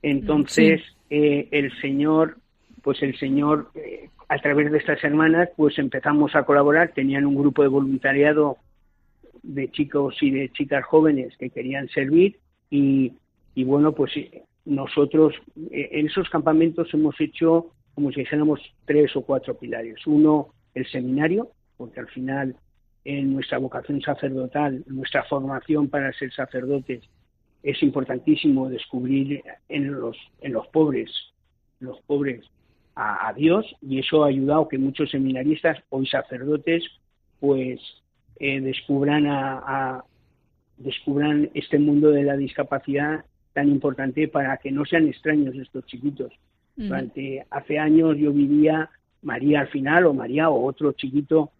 [0.00, 0.94] Entonces, sí.
[1.10, 2.38] eh, el Señor,
[2.82, 7.36] pues el Señor, eh, a través de estas hermanas, pues empezamos a colaborar, tenían un
[7.36, 8.56] grupo de voluntariado
[9.42, 12.38] de chicos y de chicas jóvenes que querían servir
[12.70, 13.12] y,
[13.54, 14.12] y bueno, pues
[14.64, 15.34] nosotros
[15.70, 20.06] eh, en esos campamentos hemos hecho, como si dijéramos, tres o cuatro pilares.
[20.06, 22.56] Uno, el seminario, porque al final
[23.04, 27.02] en nuestra vocación sacerdotal, nuestra formación para ser sacerdotes,
[27.62, 31.10] es importantísimo descubrir en los, en los pobres,
[31.80, 32.50] los pobres
[32.94, 36.84] a, a Dios, y eso ha ayudado que muchos seminaristas, hoy sacerdotes,
[37.40, 37.80] pues
[38.36, 40.04] eh, descubran a, a,
[40.76, 46.32] descubran este mundo de la discapacidad tan importante para que no sean extraños estos chiquitos.
[46.76, 46.88] -huh.
[46.88, 48.90] Durante hace años yo vivía
[49.22, 51.50] María al final o María o otro chiquito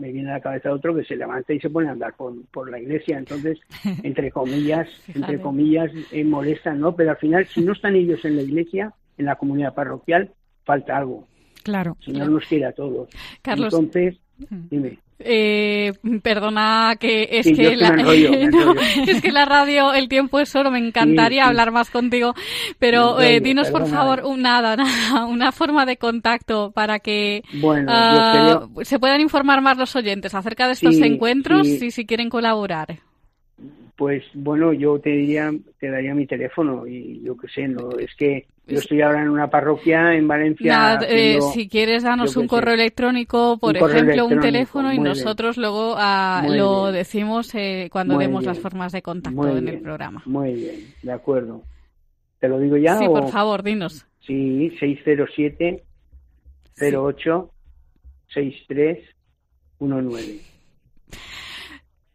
[0.00, 2.34] me viene a la cabeza otro que se levanta y se pone a andar por,
[2.50, 3.58] por la iglesia entonces
[4.02, 8.36] entre comillas entre comillas eh, molestan no pero al final si no están ellos en
[8.36, 10.30] la iglesia en la comunidad parroquial
[10.66, 11.26] falta algo.
[11.62, 13.08] Claro el Señor nos quiere a todos.
[13.40, 13.72] Carlos.
[13.72, 14.98] Entonces dime.
[15.18, 18.74] Eh, perdona que es sí, que la, enrollo, no,
[19.06, 21.48] es que la radio el tiempo es oro me encantaría sí, sí.
[21.48, 22.34] hablar más contigo
[22.78, 27.42] pero enrollo, eh, dinos por favor un, nada, nada una forma de contacto para que
[27.54, 28.84] bueno, uh, quería...
[28.84, 32.98] se puedan informar más los oyentes acerca de estos encuentros y si quieren colaborar
[33.96, 38.14] pues bueno, yo te diría, te daría mi teléfono y yo qué sé, no, es
[38.14, 40.76] que yo estoy ahora en una parroquia en Valencia.
[40.76, 44.40] Nada, haciendo, eh, si quieres, danos un correo sé, electrónico, por un ejemplo, electrónico, un
[44.40, 45.62] teléfono y nosotros bien.
[45.62, 46.94] luego uh, lo bien.
[46.94, 48.48] decimos eh, cuando muy demos bien.
[48.48, 50.22] las formas de contacto en el programa.
[50.26, 51.62] Muy bien, de acuerdo.
[52.40, 52.98] ¿Te lo digo ya?
[52.98, 53.12] Sí, o...
[53.12, 54.04] por favor, dinos.
[54.20, 55.84] Sí, 607
[56.92, 57.50] 08
[58.34, 60.22] 6319.
[60.26, 60.40] Y,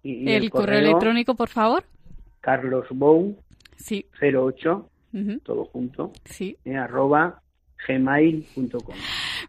[0.03, 1.83] y el, el correo, correo, electrónico, por favor.
[2.41, 3.37] Carlos Bou
[3.77, 4.05] sí.
[4.21, 5.41] 08, uh -huh.
[5.43, 6.57] todo junto, sí.
[6.65, 7.41] eh, arroba
[7.87, 8.95] gmail.com.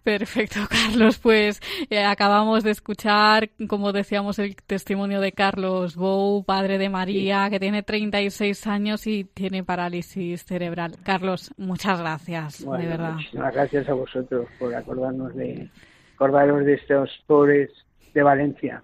[0.02, 1.18] Perfecto, Carlos.
[1.18, 1.60] Pues
[1.90, 7.50] eh, acabamos de escuchar, como decíamos, el testimonio de Carlos Bou, padre de María, sí.
[7.50, 10.96] que tiene 36 años y tiene parálisis cerebral.
[11.04, 13.12] Carlos, muchas gracias, bueno, de verdad.
[13.14, 15.68] Muchísimas gracias a vosotros por acordarnos de,
[16.14, 17.70] acordaros de estos pobres
[18.14, 18.82] de Valencia.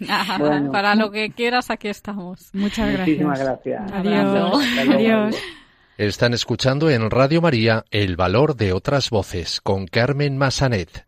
[0.38, 0.72] bueno.
[0.72, 2.50] Para lo que quieras, aquí estamos.
[2.52, 3.08] Muchas gracias.
[3.08, 3.92] Muchísimas gracias.
[3.92, 4.64] Adiós.
[4.88, 5.36] Adiós.
[5.96, 11.06] Están escuchando en Radio María El Valor de otras Voces con Carmen Massanet.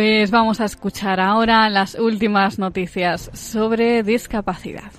[0.00, 4.90] Pues vamos a escuchar ahora las últimas noticias sobre discapacidad.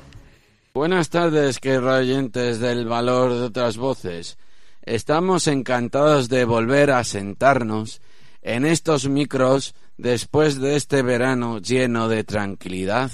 [0.76, 4.38] Buenas tardes, oyentes del valor de otras voces.
[4.84, 8.00] Estamos encantados de volver a sentarnos
[8.44, 13.10] en estos micros después de este verano lleno de tranquilidad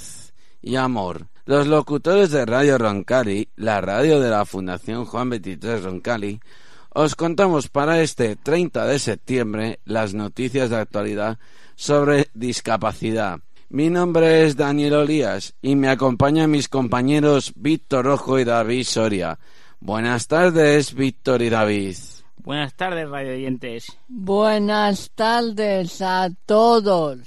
[0.60, 1.28] y amor.
[1.46, 6.38] Los locutores de Radio Roncali, la radio de la Fundación Juan 23 Roncali,
[6.90, 11.38] os contamos para este 30 de septiembre las noticias de actualidad
[11.76, 13.40] sobre discapacidad.
[13.70, 19.38] Mi nombre es Daniel Olías y me acompañan mis compañeros Víctor Rojo y David Soria.
[19.78, 21.96] Buenas tardes, Víctor y David.
[22.38, 23.86] Buenas tardes, radio oyentes.
[24.08, 27.18] Buenas tardes a todos.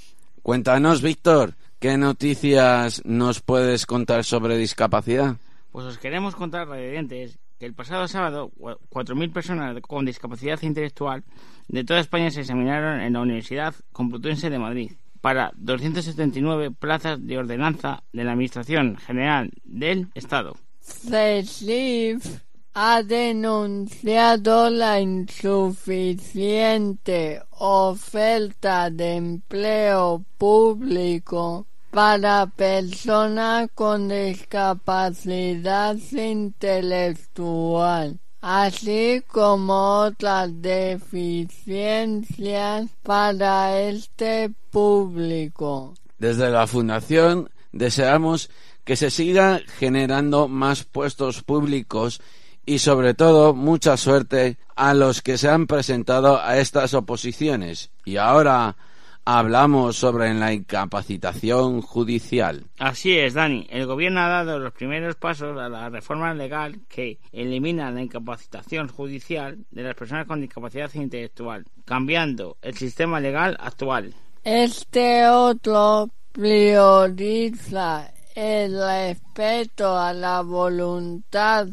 [0.42, 5.36] Cuéntanos, Víctor, ¿qué noticias nos puedes contar sobre discapacidad?
[5.70, 11.22] Pues os queremos contar, radio oyentes, el pasado sábado 4.000 personas con discapacidad intelectual
[11.68, 17.38] de toda España se examinaron en la Universidad Complutense de Madrid para 279 plazas de
[17.38, 20.56] ordenanza de la Administración General del Estado.
[20.80, 22.42] CESIF
[22.74, 40.00] ha denunciado la insuficiente oferta de empleo público para personas con discapacidad intelectual, así como
[40.00, 45.92] otras deficiencias para este público.
[46.18, 48.48] Desde la Fundación deseamos
[48.84, 52.22] que se siga generando más puestos públicos
[52.64, 57.90] y sobre todo mucha suerte a los que se han presentado a estas oposiciones.
[58.06, 58.76] Y ahora
[59.24, 62.64] hablamos sobre la incapacitación judicial.
[62.78, 63.66] Así es, Dani.
[63.70, 68.88] El gobierno ha dado los primeros pasos a la reforma legal que elimina la incapacitación
[68.88, 74.14] judicial de las personas con discapacidad intelectual, cambiando el sistema legal actual.
[74.44, 81.68] Este otro prioriza el respeto a la voluntad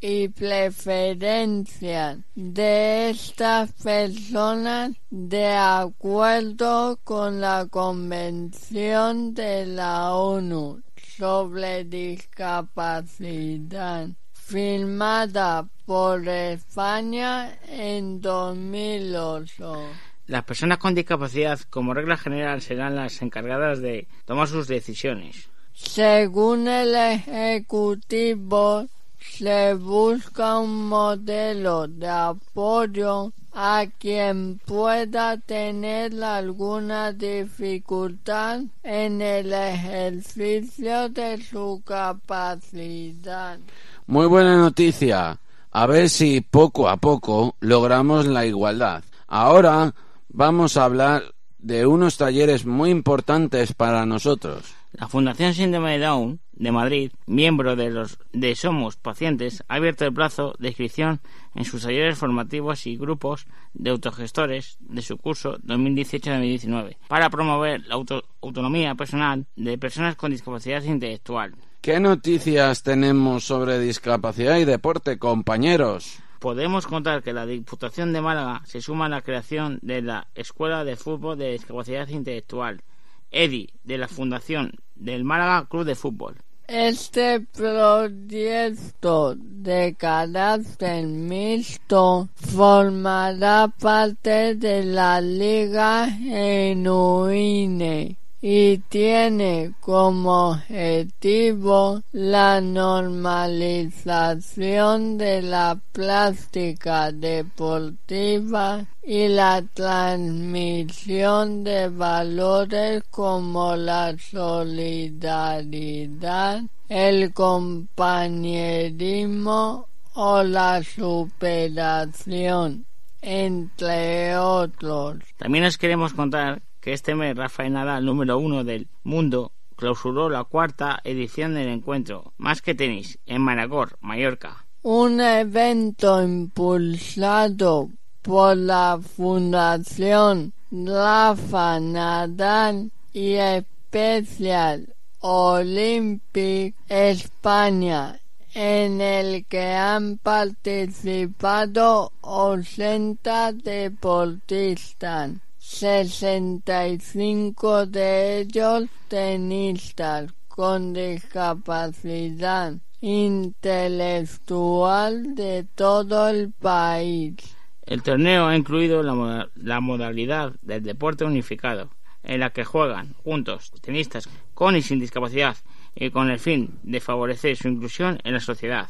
[0.00, 10.80] y preferencias de estas personas de acuerdo con la Convención de la ONU
[11.16, 19.82] sobre discapacidad firmada por España en 2008.
[20.26, 25.48] Las personas con discapacidad, como regla general, serán las encargadas de tomar sus decisiones.
[25.72, 28.86] Según el Ejecutivo,
[29.18, 41.08] se busca un modelo de apoyo a quien pueda tener alguna dificultad en el ejercicio
[41.08, 43.58] de su capacidad.
[44.06, 45.38] Muy buena noticia.
[45.70, 49.02] A ver si poco a poco logramos la igualdad.
[49.26, 49.94] Ahora
[50.28, 51.22] vamos a hablar
[51.58, 54.77] de unos talleres muy importantes para nosotros.
[54.92, 60.04] La Fundación Síndrome de Down de Madrid, miembro de los de Somos Pacientes, ha abierto
[60.04, 61.20] el plazo de inscripción
[61.54, 67.96] en sus talleres formativos y grupos de autogestores de su curso 2018-2019 para promover la
[68.40, 71.54] autonomía personal de personas con discapacidad intelectual.
[71.80, 76.18] ¿Qué noticias tenemos sobre discapacidad y deporte, compañeros?
[76.40, 80.84] Podemos contar que la Diputación de Málaga se suma a la creación de la Escuela
[80.84, 82.82] de Fútbol de Discapacidad Intelectual,
[83.30, 86.36] EDI, de la Fundación del Málaga Club de Fútbol.
[86.66, 102.02] Este proyecto de carácter mixto formará parte de la Liga Genuine y tiene como objetivo
[102.12, 117.32] la normalización de la plástica deportiva y la transmisión de valores como la solidaridad, el
[117.32, 122.84] compañerismo o la superación,
[123.20, 125.18] entre otros.
[125.38, 130.44] También os queremos contar que este mes Rafael Nadal, número uno del mundo, clausuró la
[130.44, 134.64] cuarta edición del encuentro Más que tenis en Manacor, Mallorca.
[134.80, 137.90] Un evento impulsado
[138.22, 148.18] por la Fundación Rafa Nadal y Especial Olympic España
[148.54, 155.32] en el que han participado 80 deportistas.
[155.68, 167.36] 65 de ellos tenistas con discapacidad intelectual de todo el país.
[167.82, 171.90] El torneo ha incluido la, la, modalidad del deporte unificado,
[172.24, 175.56] en la que juegan juntos tenistas con y sin discapacidad
[175.94, 178.88] y con el fin de favorecer su inclusión en la sociedad.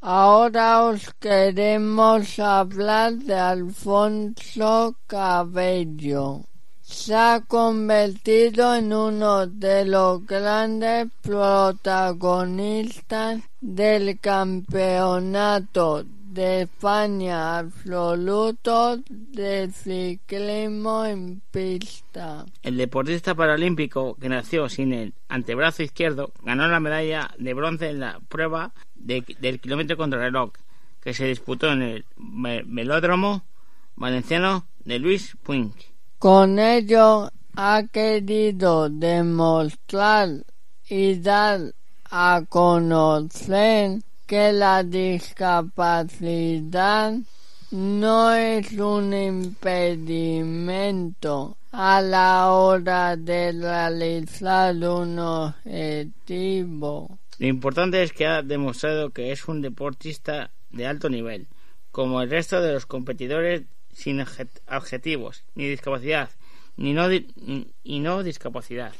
[0.00, 6.44] Ahora os queremos hablar de Alfonso Cabello.
[6.82, 19.70] Se ha convertido en uno de los grandes protagonistas del campeonato de España absoluto de
[19.72, 22.44] ciclismo en pista.
[22.62, 28.00] El deportista paralímpico que nació sin el antebrazo izquierdo ganó la medalla de bronce en
[28.00, 30.52] la prueba del kilómetro contrarreloj
[31.00, 33.42] que se disputó en el velódromo
[33.96, 35.72] valenciano de Luis Puig.
[36.18, 40.28] Con ello ha querido demostrar
[40.88, 41.74] y dar
[42.10, 47.14] a conocer que la discapacidad
[47.70, 57.18] no es un impedimento a la hora de realizar un objetivo.
[57.38, 61.46] Lo importante es que ha demostrado que es un deportista de alto nivel,
[61.90, 63.62] como el resto de los competidores
[63.94, 66.28] sin objetivos, ni discapacidad,
[66.76, 68.92] ni no, y no discapacidad.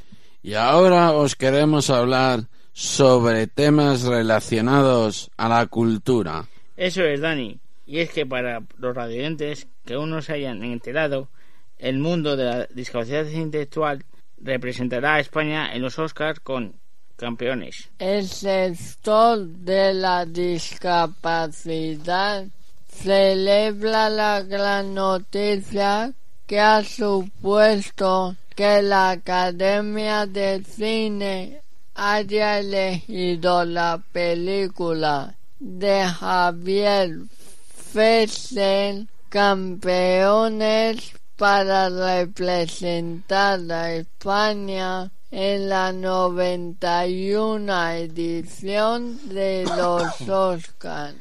[0.42, 2.48] Y ahora os queremos hablar
[2.78, 6.46] sobre temas relacionados a la cultura.
[6.76, 7.58] Eso es, Dani.
[7.84, 11.28] Y es que para los radiantes que aún no se hayan enterado,
[11.76, 14.04] el mundo de la discapacidad intelectual
[14.36, 16.76] representará a España en los Oscars con
[17.16, 17.90] campeones.
[17.98, 21.16] El sector de la discapacidad
[22.86, 26.12] celebra la gran noticia
[26.46, 31.62] que ha supuesto que la Academia de Cine
[31.98, 37.22] haya elegido la película de Javier
[37.92, 51.16] Fesser campeones para representar a España en la 91 edición de los Oscars.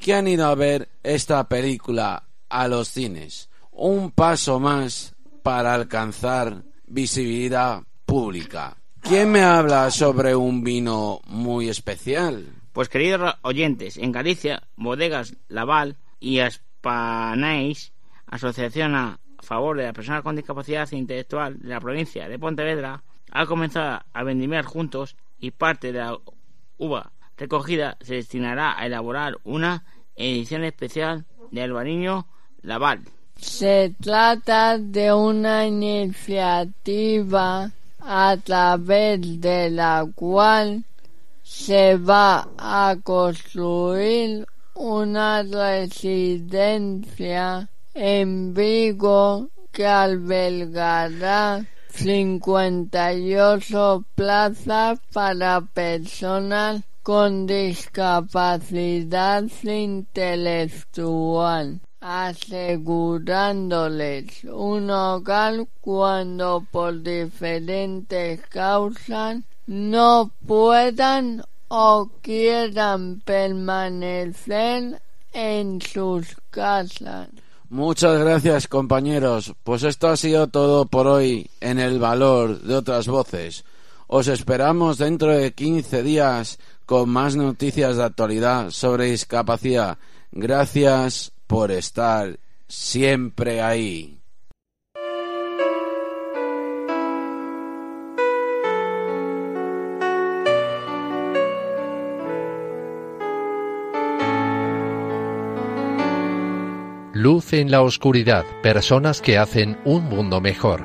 [0.00, 3.48] que han ido a ver esta película a los cines.
[3.70, 5.14] Un paso más
[5.44, 8.76] para alcanzar visibilidad pública.
[9.00, 12.48] ¿Quién me habla sobre un vino muy especial?
[12.72, 17.92] Pues queridos oyentes, en Galicia, Bodegas Laval y Aspanéis,
[18.26, 23.04] Asociación a favor de las personas con discapacidad intelectual de la provincia de Pontevedra,
[23.34, 26.18] ha comenzado a vendimiar juntos y parte de la
[26.78, 29.84] uva recogida se destinará a elaborar una
[30.16, 32.26] edición especial de Albariño
[32.62, 33.02] Laval.
[33.36, 36.62] Se trata de una iniciativa
[38.00, 40.84] a través de la cual
[41.42, 46.88] se va a construir una residencia
[47.94, 51.66] en Vigo que albergará
[51.96, 70.30] 58 plazas para personas con discapacidad intelectual, asegurándoles un hogar cuando por diferentes causas no
[70.46, 75.00] puedan o quieran permanecer
[75.32, 77.28] en sus casas.
[77.70, 79.54] Muchas gracias compañeros.
[79.64, 83.64] Pues esto ha sido todo por hoy en el valor de otras voces.
[84.06, 89.98] Os esperamos dentro de 15 días con más noticias de actualidad sobre discapacidad.
[90.30, 92.38] Gracias por estar
[92.68, 94.13] siempre ahí.
[107.24, 110.84] Luz en la oscuridad, personas que hacen un mundo mejor.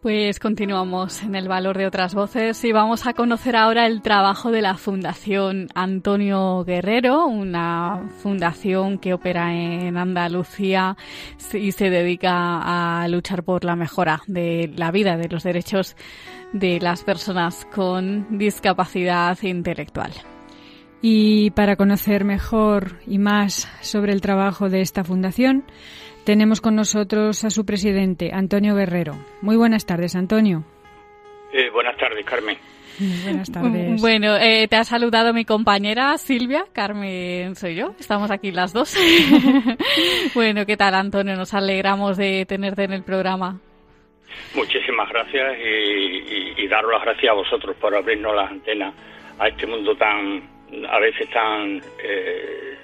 [0.00, 4.50] Pues continuamos en el valor de otras voces y vamos a conocer ahora el trabajo
[4.50, 10.96] de la Fundación Antonio Guerrero, una fundación que opera en Andalucía
[11.52, 15.94] y se dedica a luchar por la mejora de la vida, de los derechos
[16.52, 20.12] de las personas con discapacidad intelectual.
[21.00, 25.64] Y para conocer mejor y más sobre el trabajo de esta fundación,
[26.24, 29.16] tenemos con nosotros a su presidente, Antonio Guerrero.
[29.40, 30.64] Muy buenas tardes, Antonio.
[31.52, 32.56] Eh, buenas tardes, Carmen.
[33.24, 34.00] Buenas tardes.
[34.00, 38.96] Bueno, eh, te ha saludado mi compañera Silvia, Carmen soy yo, estamos aquí las dos.
[40.34, 41.34] bueno, ¿qué tal, Antonio?
[41.34, 43.60] Nos alegramos de tenerte en el programa.
[44.54, 48.94] Muchísimas gracias y, y, daros las gracias a vosotros por abrirnos las antenas
[49.38, 50.42] a este mundo tan,
[50.88, 52.76] a veces tan eh,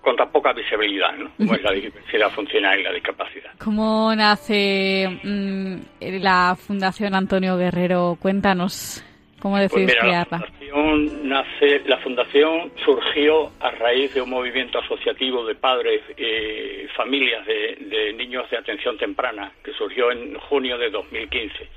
[0.00, 1.30] con tan poca visibilidad, ¿no?
[1.36, 2.30] Como es la diversidad
[2.78, 3.52] y la discapacidad.
[3.58, 5.76] ¿Cómo nace mm,
[6.20, 8.16] la Fundación Antonio Guerrero?
[8.20, 9.04] Cuéntanos.
[9.42, 10.38] ¿Cómo pues decidís mira, crearla?
[10.38, 16.86] La fundación, nace, la fundación surgió a raíz de un movimiento asociativo de padres y
[16.96, 21.68] familias de, de niños de atención temprana que surgió en junio de 2015.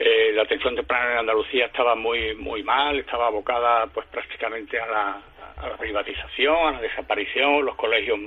[0.00, 4.86] Eh, la atención temprana en Andalucía estaba muy muy mal, estaba abocada pues prácticamente a
[4.86, 5.20] la,
[5.56, 8.18] a la privatización, a la desaparición, los colegios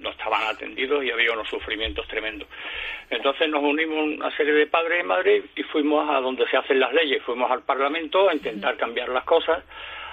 [0.00, 2.48] no estaban atendidos y había unos sufrimientos tremendos.
[3.08, 6.78] Entonces nos unimos una serie de padres en Madrid y fuimos a donde se hacen
[6.80, 9.64] las leyes, fuimos al Parlamento a intentar cambiar las cosas.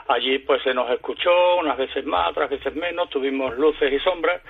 [0.08, 4.42] Allí pues se nos escuchó unas veces más, otras veces menos, tuvimos luces y sombras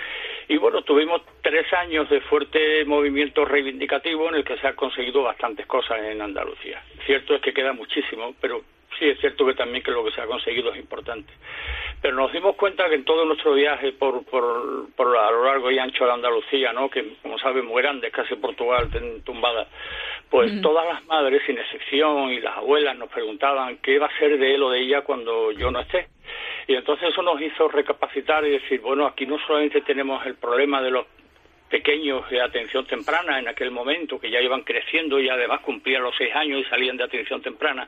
[0.47, 5.23] y bueno, tuvimos tres años de fuerte movimiento reivindicativo en el que se han conseguido
[5.23, 6.81] bastantes cosas en Andalucía.
[7.05, 8.61] Cierto es que queda muchísimo, pero
[8.97, 11.31] sí es cierto que también que lo que se ha conseguido es importante.
[12.01, 15.71] Pero nos dimos cuenta que en todo nuestro viaje por, por, por a lo largo
[15.71, 16.89] y ancho de Andalucía, ¿no?
[16.89, 18.89] que como saben muy grande, casi Portugal
[19.23, 19.67] tumbada,
[20.29, 24.37] pues todas las madres, sin excepción, y las abuelas nos preguntaban qué va a ser
[24.37, 26.07] de él o de ella cuando yo no esté.
[26.67, 30.81] Y entonces eso nos hizo recapacitar y decir, bueno, aquí no solamente tenemos el problema
[30.81, 31.05] de los
[31.69, 36.15] pequeños de atención temprana en aquel momento, que ya iban creciendo y además cumplían los
[36.15, 37.87] seis años y salían de atención temprana,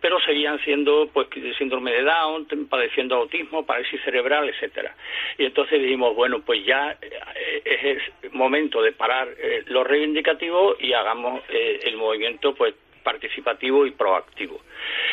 [0.00, 4.94] pero seguían siendo pues síndrome de Down, padeciendo autismo, parálisis cerebral, etcétera.
[5.38, 10.76] Y entonces dijimos, bueno, pues ya eh, es el momento de parar eh, lo reivindicativo
[10.78, 14.60] y hagamos eh, el movimiento pues participativo y proactivo.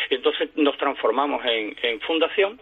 [0.09, 2.59] Entonces nos transformamos en, en fundación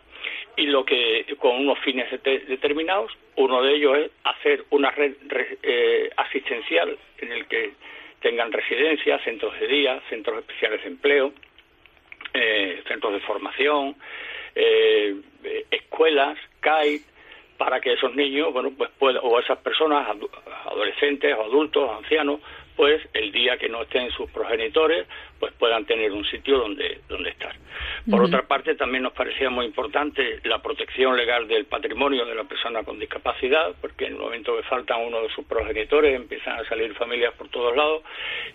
[0.56, 5.14] y lo que con unos fines determinados uno de ellos es hacer una red
[5.64, 7.72] eh, asistencial en el que
[8.22, 11.34] tengan residencias, centros de día, centros especiales de empleo,
[12.34, 13.96] eh, centros de formación,
[14.56, 15.16] eh,
[15.72, 17.00] escuelas, CAI,
[17.58, 20.08] para que esos niños, bueno, pues puedan, o esas personas,
[20.66, 22.42] adolescentes o adultos, ancianos,
[22.80, 25.06] pues el día que no estén sus progenitores,
[25.38, 27.54] pues puedan tener un sitio donde, donde estar.
[28.10, 32.46] Por otra parte, también nos parecía muy importante la protección legal del patrimonio de la
[32.46, 36.64] persona con discapacidad, porque en el momento que faltan uno de sus progenitores empiezan a
[36.70, 38.02] salir familias por todos lados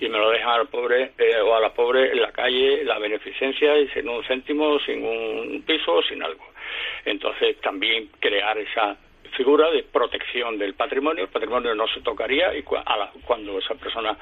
[0.01, 2.99] y me lo dejan al pobre eh, o a la pobre en la calle la
[2.99, 6.47] beneficencia y sin un céntimo, sin un piso, sin algo.
[7.05, 8.97] Entonces, también crear esa
[9.37, 11.25] figura de protección del patrimonio.
[11.25, 14.17] El patrimonio no se tocaría y cuando esa persona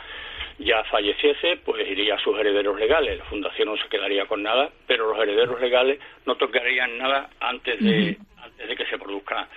[0.59, 3.19] ya falleciese, pues iría a sus herederos legales.
[3.19, 7.81] La fundación no se quedaría con nada, pero los herederos legales no tocarían nada antes
[7.81, 9.49] de, antes de que se produzca,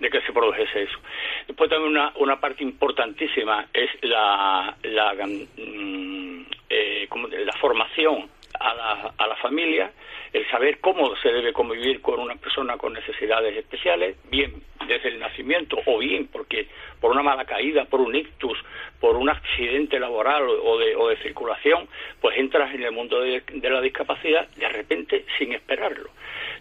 [0.00, 0.98] de que se produjese eso.
[1.46, 7.08] Después también una, una parte importantísima es la, la, mm, eh,
[7.44, 8.28] la formación
[8.60, 9.90] a la, a la familia,
[10.34, 15.20] el saber cómo se debe convivir con una persona con necesidades especiales, bien desde el
[15.20, 16.66] nacimiento o bien porque
[17.00, 18.58] por una mala caída, por un ictus,
[18.98, 21.86] por un accidente laboral o de, o de circulación,
[22.20, 26.10] pues entras en el mundo de, la discapacidad de repente sin esperarlo.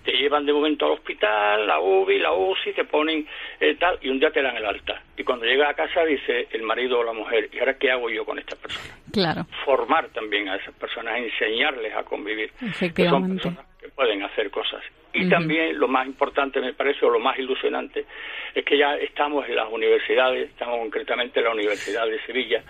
[0.05, 3.27] Te llevan de momento al hospital, la UBI, la UCI, te ponen
[3.59, 5.01] eh, tal y un día te dan el alta.
[5.17, 8.07] Y cuando llega a casa dice el marido o la mujer, ¿y ahora qué hago
[8.11, 9.02] yo con esta persona?
[9.13, 9.45] Claro.
[9.63, 12.51] Formar también a esas personas, enseñarles a convivir.
[12.59, 13.43] Efectivamente.
[13.43, 14.81] son personas que pueden hacer cosas.
[15.13, 18.05] Y también lo más importante, me parece, o lo más ilusionante,
[18.55, 22.63] es que ya estamos en las universidades, estamos concretamente en la Universidad de Sevilla,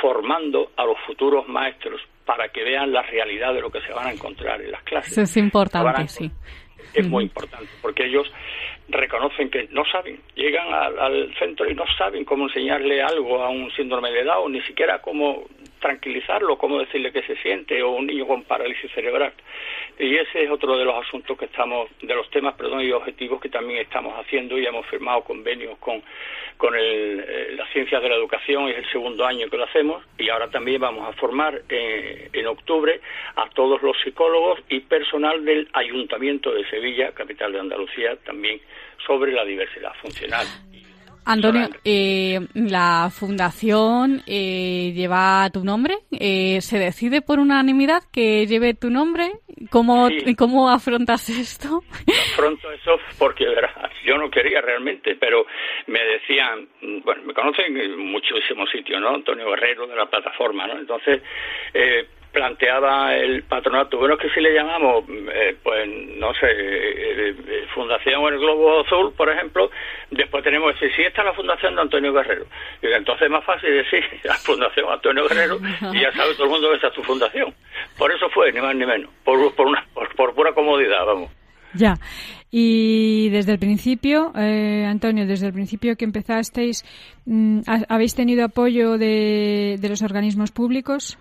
[0.00, 4.08] formando a los futuros maestros para que vean la realidad de lo que se van
[4.08, 5.12] a encontrar en las clases.
[5.12, 6.28] Eso es importante, sí.
[6.92, 8.26] Es muy importante, porque ellos
[8.88, 13.48] reconocen que no saben, llegan al, al, centro y no saben cómo enseñarle algo a
[13.48, 15.44] un síndrome de Down, ni siquiera cómo
[15.84, 19.34] tranquilizarlo, cómo decirle que se siente, o un niño con parálisis cerebral.
[19.98, 23.38] Y ese es otro de los asuntos que estamos, de los temas, perdón, y objetivos
[23.38, 26.02] que también estamos haciendo y hemos firmado convenios con,
[26.56, 30.02] con el, eh, la ciencia de la educación, es el segundo año que lo hacemos,
[30.16, 32.98] y ahora también vamos a formar eh, en octubre
[33.36, 38.58] a todos los psicólogos y personal del Ayuntamiento de Sevilla, capital de Andalucía, también
[39.06, 40.46] sobre la diversidad funcional
[41.24, 45.94] Antonio, eh, la fundación eh, lleva tu nombre.
[46.12, 49.32] Eh, ¿Se decide por unanimidad que lleve tu nombre?
[49.70, 51.82] ¿Cómo, ¿cómo afrontas esto?
[52.32, 53.72] Afronto eso porque, verás,
[54.04, 55.46] yo no quería realmente, pero
[55.86, 56.68] me decían,
[57.04, 59.14] bueno, me conocen en muchísimos sitios, ¿no?
[59.14, 60.78] Antonio Guerrero de la plataforma, ¿no?
[60.78, 61.22] Entonces,
[61.72, 63.96] eh, planteaba el patronato.
[63.96, 68.80] Bueno, es que si le llamamos, eh, pues no sé, eh, eh, Fundación El Globo
[68.80, 69.70] Azul, por ejemplo,
[70.10, 72.44] después tenemos que decir, sí, está la Fundación de Antonio Guerrero.
[72.82, 75.58] Y entonces es más fácil decir la Fundación Antonio Guerrero
[75.92, 77.54] y ya sabe todo el mundo que esa es tu fundación.
[77.96, 81.30] Por eso fue, ni más ni menos, por, por, una, por, pura comodidad, vamos.
[81.72, 81.94] Ya.
[82.50, 86.84] Y desde el principio, Antonio, desde el principio que empezasteis,
[87.26, 91.18] mm, ¿habéis tenido apoyo de, de los organismos públicos?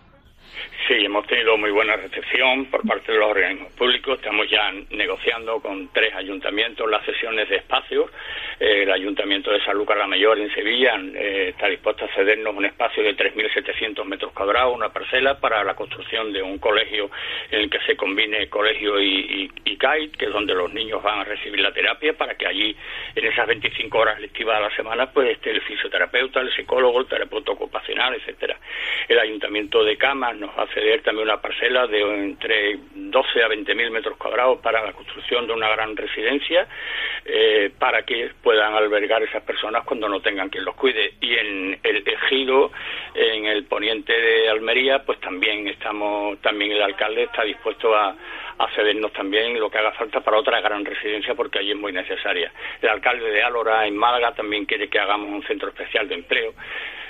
[0.93, 4.19] Sí, hemos tenido muy buena recepción por parte de los organismos públicos.
[4.19, 8.11] Estamos ya negociando con tres ayuntamientos las sesiones de espacios
[8.59, 13.03] el Ayuntamiento de Sanlúcar la Mayor en Sevilla eh, está dispuesto a cedernos un espacio
[13.03, 17.09] de 3.700 metros cuadrados, una parcela para la construcción de un colegio
[17.51, 21.19] en el que se combine colegio y, y, CAIT, que es donde los niños van
[21.19, 22.73] a recibir la terapia, para que allí,
[23.15, 27.07] en esas 25 horas lectivas a la semana, pues esté el fisioterapeuta, el psicólogo, el
[27.07, 28.57] terapeuta ocupacional, etcétera.
[29.09, 33.89] El Ayuntamiento de Camas nos a ceder también una parcela de entre 12 a 20.000
[33.89, 36.67] metros cuadrados para la construcción de una gran residencia,
[37.25, 41.13] eh, para que puedan albergar esas personas cuando no tengan quien los cuide.
[41.21, 42.71] Y en el ejido,
[43.15, 48.15] en el poniente de Almería, pues también estamos, también el alcalde está dispuesto a,
[48.57, 51.93] a cedernos también lo que haga falta para otra gran residencia porque allí es muy
[51.93, 52.51] necesaria.
[52.81, 56.53] El alcalde de Álora en Málaga también quiere que hagamos un centro especial de empleo.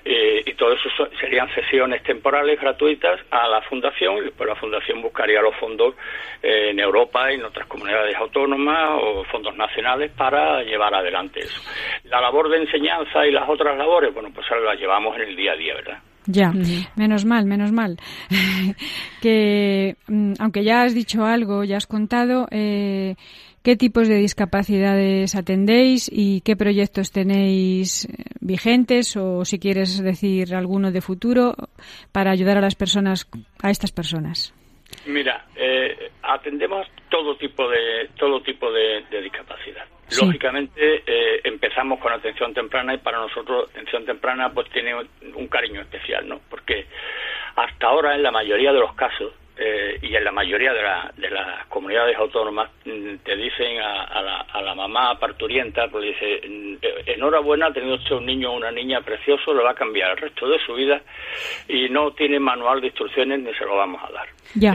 [0.05, 0.89] Eh, y todo eso
[1.19, 5.95] serían sesiones temporales gratuitas a la fundación y después la fundación buscaría los fondos
[6.41, 11.61] eh, en Europa y en otras comunidades autónomas o fondos nacionales para llevar adelante eso.
[12.05, 15.53] La labor de enseñanza y las otras labores, bueno, pues las llevamos en el día
[15.53, 15.99] a día, ¿verdad?
[16.25, 16.53] Ya,
[16.95, 17.97] menos mal, menos mal.
[19.21, 23.15] que, mm, aunque ya has dicho algo, ya has contado, eh,
[23.63, 30.53] ¿qué tipos de discapacidades atendéis y qué proyectos tenéis eh, vigentes o si quieres decir
[30.55, 31.55] alguno de futuro
[32.11, 33.29] para ayudar a las personas,
[33.61, 34.53] a estas personas?
[35.07, 39.85] Mira, eh, atendemos todo tipo de todo tipo de discapacidad.
[40.21, 45.81] Lógicamente eh, empezamos con atención temprana y para nosotros atención temprana pues tiene un cariño
[45.81, 46.39] especial, ¿no?
[46.49, 46.85] Porque
[47.55, 50.81] hasta ahora en la mayoría de los casos eh, y en la mayoría de,
[51.21, 56.41] de, las comunidades autónomas mm, te dicen a, la, a, la, mamá parturienta, pues dice,
[56.47, 56.75] mm,
[57.05, 60.17] enhorabuena, ha tenido usted un niño o una niña precioso, lo va a cambiar el
[60.17, 61.01] resto de su vida
[61.67, 64.27] y no tiene manual de instrucciones ni se lo vamos a dar.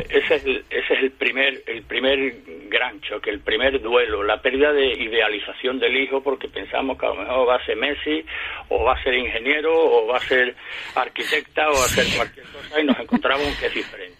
[0.08, 2.34] Ese es, el, ese es el primer el primer
[2.68, 7.10] gran choque, el primer duelo, la pérdida de idealización del hijo porque pensamos que a
[7.10, 8.24] lo mejor va a ser Messi
[8.68, 10.54] o va a ser ingeniero o va a ser
[10.94, 14.17] arquitecta o va a ser cualquier cosa y nos encontramos que es diferente.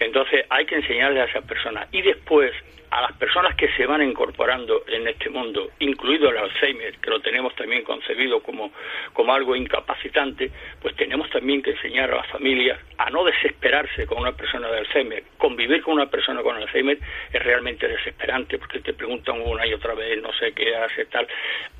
[0.00, 2.52] Entonces hay que enseñarle a esas personas y después
[2.94, 7.20] a las personas que se van incorporando en este mundo, incluido el Alzheimer, que lo
[7.20, 8.70] tenemos también concebido como,
[9.12, 14.18] como algo incapacitante, pues tenemos también que enseñar a las familias a no desesperarse con
[14.18, 15.24] una persona de Alzheimer.
[15.38, 16.96] Convivir con una persona con Alzheimer
[17.32, 21.26] es realmente desesperante porque te preguntan una y otra vez, no sé qué hace, tal.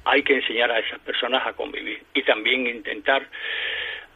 [0.07, 3.24] Hay que enseñar a esas personas a convivir y también intentar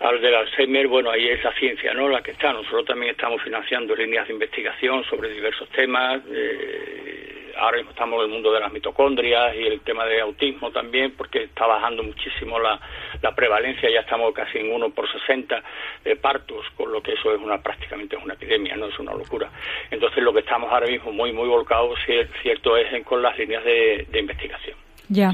[0.01, 2.09] al del Alzheimer, bueno, ahí es la ciencia, ¿no?
[2.09, 2.53] La que está.
[2.53, 6.23] Nosotros también estamos financiando líneas de investigación sobre diversos temas.
[6.31, 10.71] Eh, ahora mismo estamos en el mundo de las mitocondrias y el tema de autismo
[10.71, 12.81] también, porque está bajando muchísimo la,
[13.21, 13.91] la prevalencia.
[13.91, 15.63] Ya estamos casi en uno por 60
[16.05, 19.13] de partos, con lo que eso es una prácticamente es una epidemia, no es una
[19.13, 19.51] locura.
[19.91, 24.07] Entonces, lo que estamos ahora mismo muy, muy volcados, cierto, es con las líneas de,
[24.19, 24.77] investigación.
[25.09, 25.33] Ya.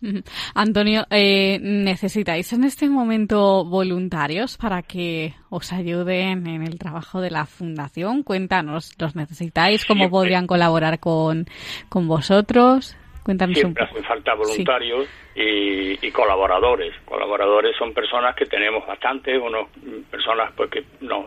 [0.54, 7.30] Antonio, eh, ¿necesitáis en este momento voluntarios para que os ayuden en el trabajo de
[7.30, 8.22] la fundación?
[8.22, 9.84] Cuéntanos, ¿los necesitáis?
[9.84, 11.46] ¿Cómo podrían colaborar con,
[11.88, 12.96] con vosotros?
[13.22, 16.94] Cuéntanos Siempre hacen falta voluntarios y, colaboradores.
[17.04, 19.68] Colaboradores son personas que tenemos bastantes, unos
[20.10, 21.26] personas pues que nos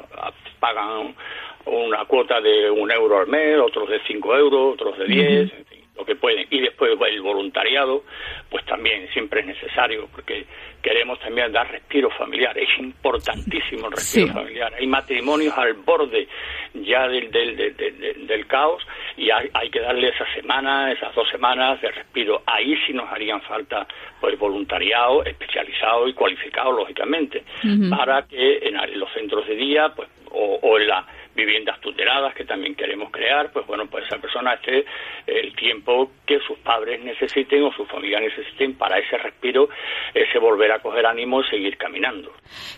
[0.59, 1.15] pagan
[1.65, 5.51] una cuota de un euro al mes, otros de cinco euros, otros de diez,
[6.05, 6.47] que pueden.
[6.49, 8.03] Y después el voluntariado,
[8.49, 10.45] pues también siempre es necesario, porque
[10.81, 12.57] queremos también dar respiro familiar.
[12.57, 14.73] Es importantísimo el respiro familiar.
[14.73, 16.27] Hay matrimonios al borde
[16.73, 17.55] ya del, del,
[18.27, 18.85] del, caos
[19.17, 22.41] y hay, hay, que darle esa semana, esas dos semanas de respiro.
[22.45, 23.87] Ahí sí nos harían falta
[24.19, 27.43] pues voluntariado especializado y cualificado, lógicamente,
[27.89, 31.05] para que en los centros de día pues o, o en la
[31.35, 34.85] viviendas tuteladas que también queremos crear, pues bueno, pues esa persona esté
[35.27, 39.69] el tiempo que sus padres necesiten o su familia necesiten para ese respiro,
[40.13, 42.31] ese volver a coger ánimo y seguir caminando.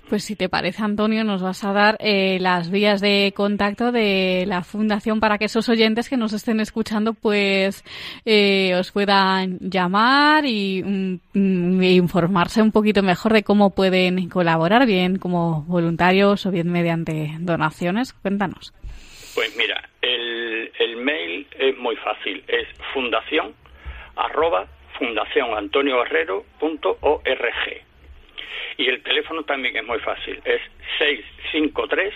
[0.10, 4.46] Pues si te parece, Antonio, nos vas a dar eh, las vías de contacto de
[4.48, 7.84] la Fundación para que esos oyentes que nos estén escuchando, pues
[8.26, 15.18] eh, os puedan llamar y, mm, informarse un poquito mejor de cómo pueden colaborar, bien
[15.18, 18.14] como voluntarios o bien mediante donaciones.
[19.36, 23.54] Pues mira, el, el mail es muy fácil, es fundación
[24.16, 24.68] arroba
[24.98, 27.82] fundacionantonioguerrero.org.
[28.78, 30.62] Y el teléfono también es muy fácil, es
[30.98, 32.14] 653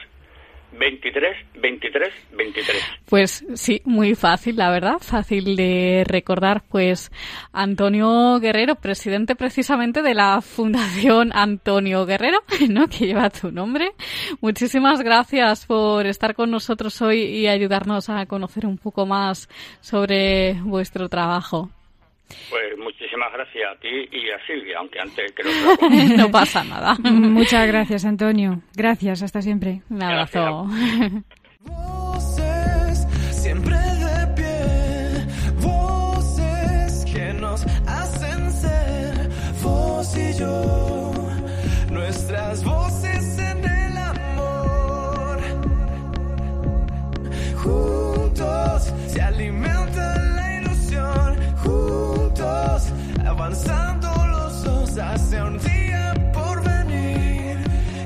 [0.72, 3.00] 23, 23, 23.
[3.10, 6.62] Pues sí, muy fácil, la verdad, fácil de recordar.
[6.70, 7.10] Pues
[7.54, 12.88] Antonio Guerrero, presidente precisamente de la Fundación Antonio Guerrero, ¿no?
[12.88, 13.92] que lleva tu nombre.
[14.42, 19.48] Muchísimas gracias por estar con nosotros hoy y ayudarnos a conocer un poco más
[19.80, 21.70] sobre vuestro trabajo.
[22.50, 25.90] Pues muchísimas gracias a ti y a Silvia, aunque antes creo que...
[26.18, 26.96] no pasa nada.
[27.04, 28.62] Muchas gracias, Antonio.
[28.76, 29.82] Gracias, hasta siempre.
[29.90, 30.68] Un abrazo.
[33.32, 35.26] siempre de pie,
[35.62, 39.30] voces que nos hacen ser,
[39.64, 41.14] vos y yo,
[41.92, 42.87] nuestras voces
[54.98, 57.58] dos hacia un día por venir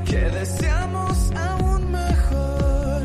[0.05, 3.03] que deseamos aún mejor.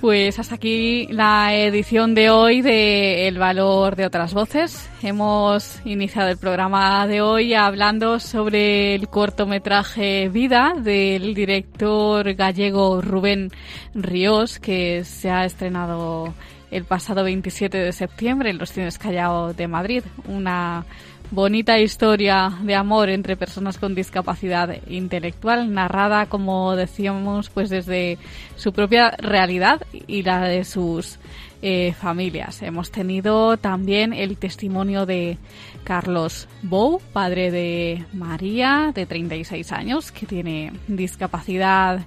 [0.00, 4.88] Pues hasta aquí la edición de hoy de El valor de otras voces.
[5.02, 13.50] Hemos iniciado el programa de hoy hablando sobre el cortometraje Vida del director gallego Rubén
[13.94, 16.34] Ríos que se ha estrenado
[16.70, 20.02] el pasado 27 de septiembre en los Cines Callao de Madrid.
[20.26, 20.84] Una
[21.30, 28.18] bonita historia de amor entre personas con discapacidad intelectual, narrada, como decíamos, pues desde
[28.56, 31.18] su propia realidad y la de sus
[31.62, 32.62] eh, familias.
[32.62, 35.38] Hemos tenido también el testimonio de
[35.84, 42.04] Carlos Bou, padre de María, de 36 años, que tiene discapacidad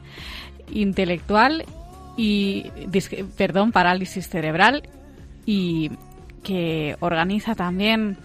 [0.71, 1.65] intelectual
[2.21, 2.69] y
[3.37, 4.83] perdón, parálisis cerebral
[5.45, 5.89] y
[6.43, 8.17] que organiza también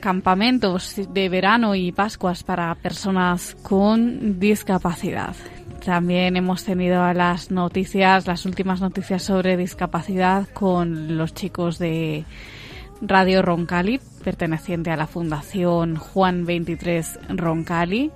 [0.00, 5.36] campamentos de verano y Pascuas para personas con discapacidad.
[5.84, 12.24] También hemos tenido las noticias, las últimas noticias sobre discapacidad con los chicos de
[13.00, 18.10] Radio Roncali, perteneciente a la Fundación Juan 23 Roncali.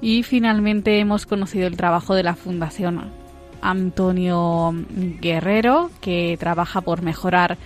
[0.00, 3.23] Y finalmente hemos conocido el trabajo de la Fundación
[3.64, 4.72] Antonio
[5.20, 7.58] Guerrero, que trabaja por mejorar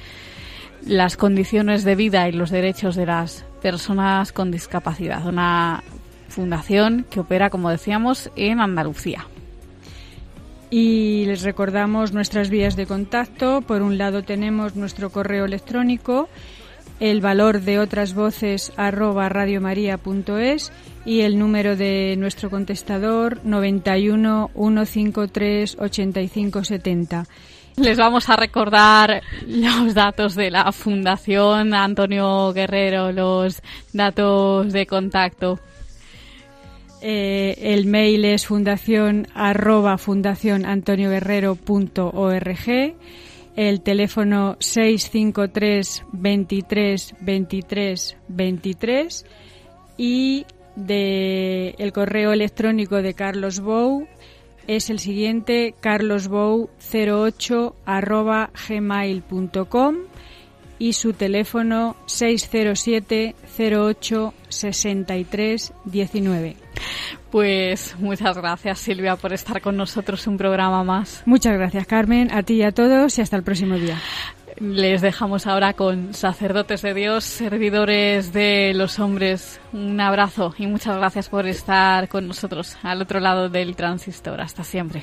[0.86, 5.26] las condiciones de vida y los derechos de las personas con discapacidad.
[5.26, 5.82] Una
[6.28, 9.26] fundación que opera, como decíamos, en Andalucía.
[10.70, 13.62] Y les recordamos nuestras vías de contacto.
[13.62, 16.28] Por un lado tenemos nuestro correo electrónico
[17.00, 20.72] el valor de otras voces arroba radiomaria.es
[21.04, 27.26] y el número de nuestro contestador 91 153 8570.
[27.76, 35.60] Les vamos a recordar los datos de la Fundación Antonio Guerrero, los datos de contacto.
[37.00, 39.96] Eh, el mail es fundación arroba
[43.58, 49.26] el teléfono 653 23 23 23
[49.96, 50.46] y
[50.76, 54.06] de el correo electrónico de Carlos Bou
[54.68, 59.96] es el siguiente carlosbou08 arroba gmail.com
[60.78, 66.56] y su teléfono 607 08 63 19.
[67.30, 71.22] Pues muchas gracias Silvia por estar con nosotros un programa más.
[71.26, 73.98] Muchas gracias Carmen, a ti y a todos y hasta el próximo día.
[74.60, 79.60] Les dejamos ahora con sacerdotes de Dios, servidores de los hombres.
[79.72, 84.40] Un abrazo y muchas gracias por estar con nosotros al otro lado del transistor.
[84.40, 85.02] Hasta siempre.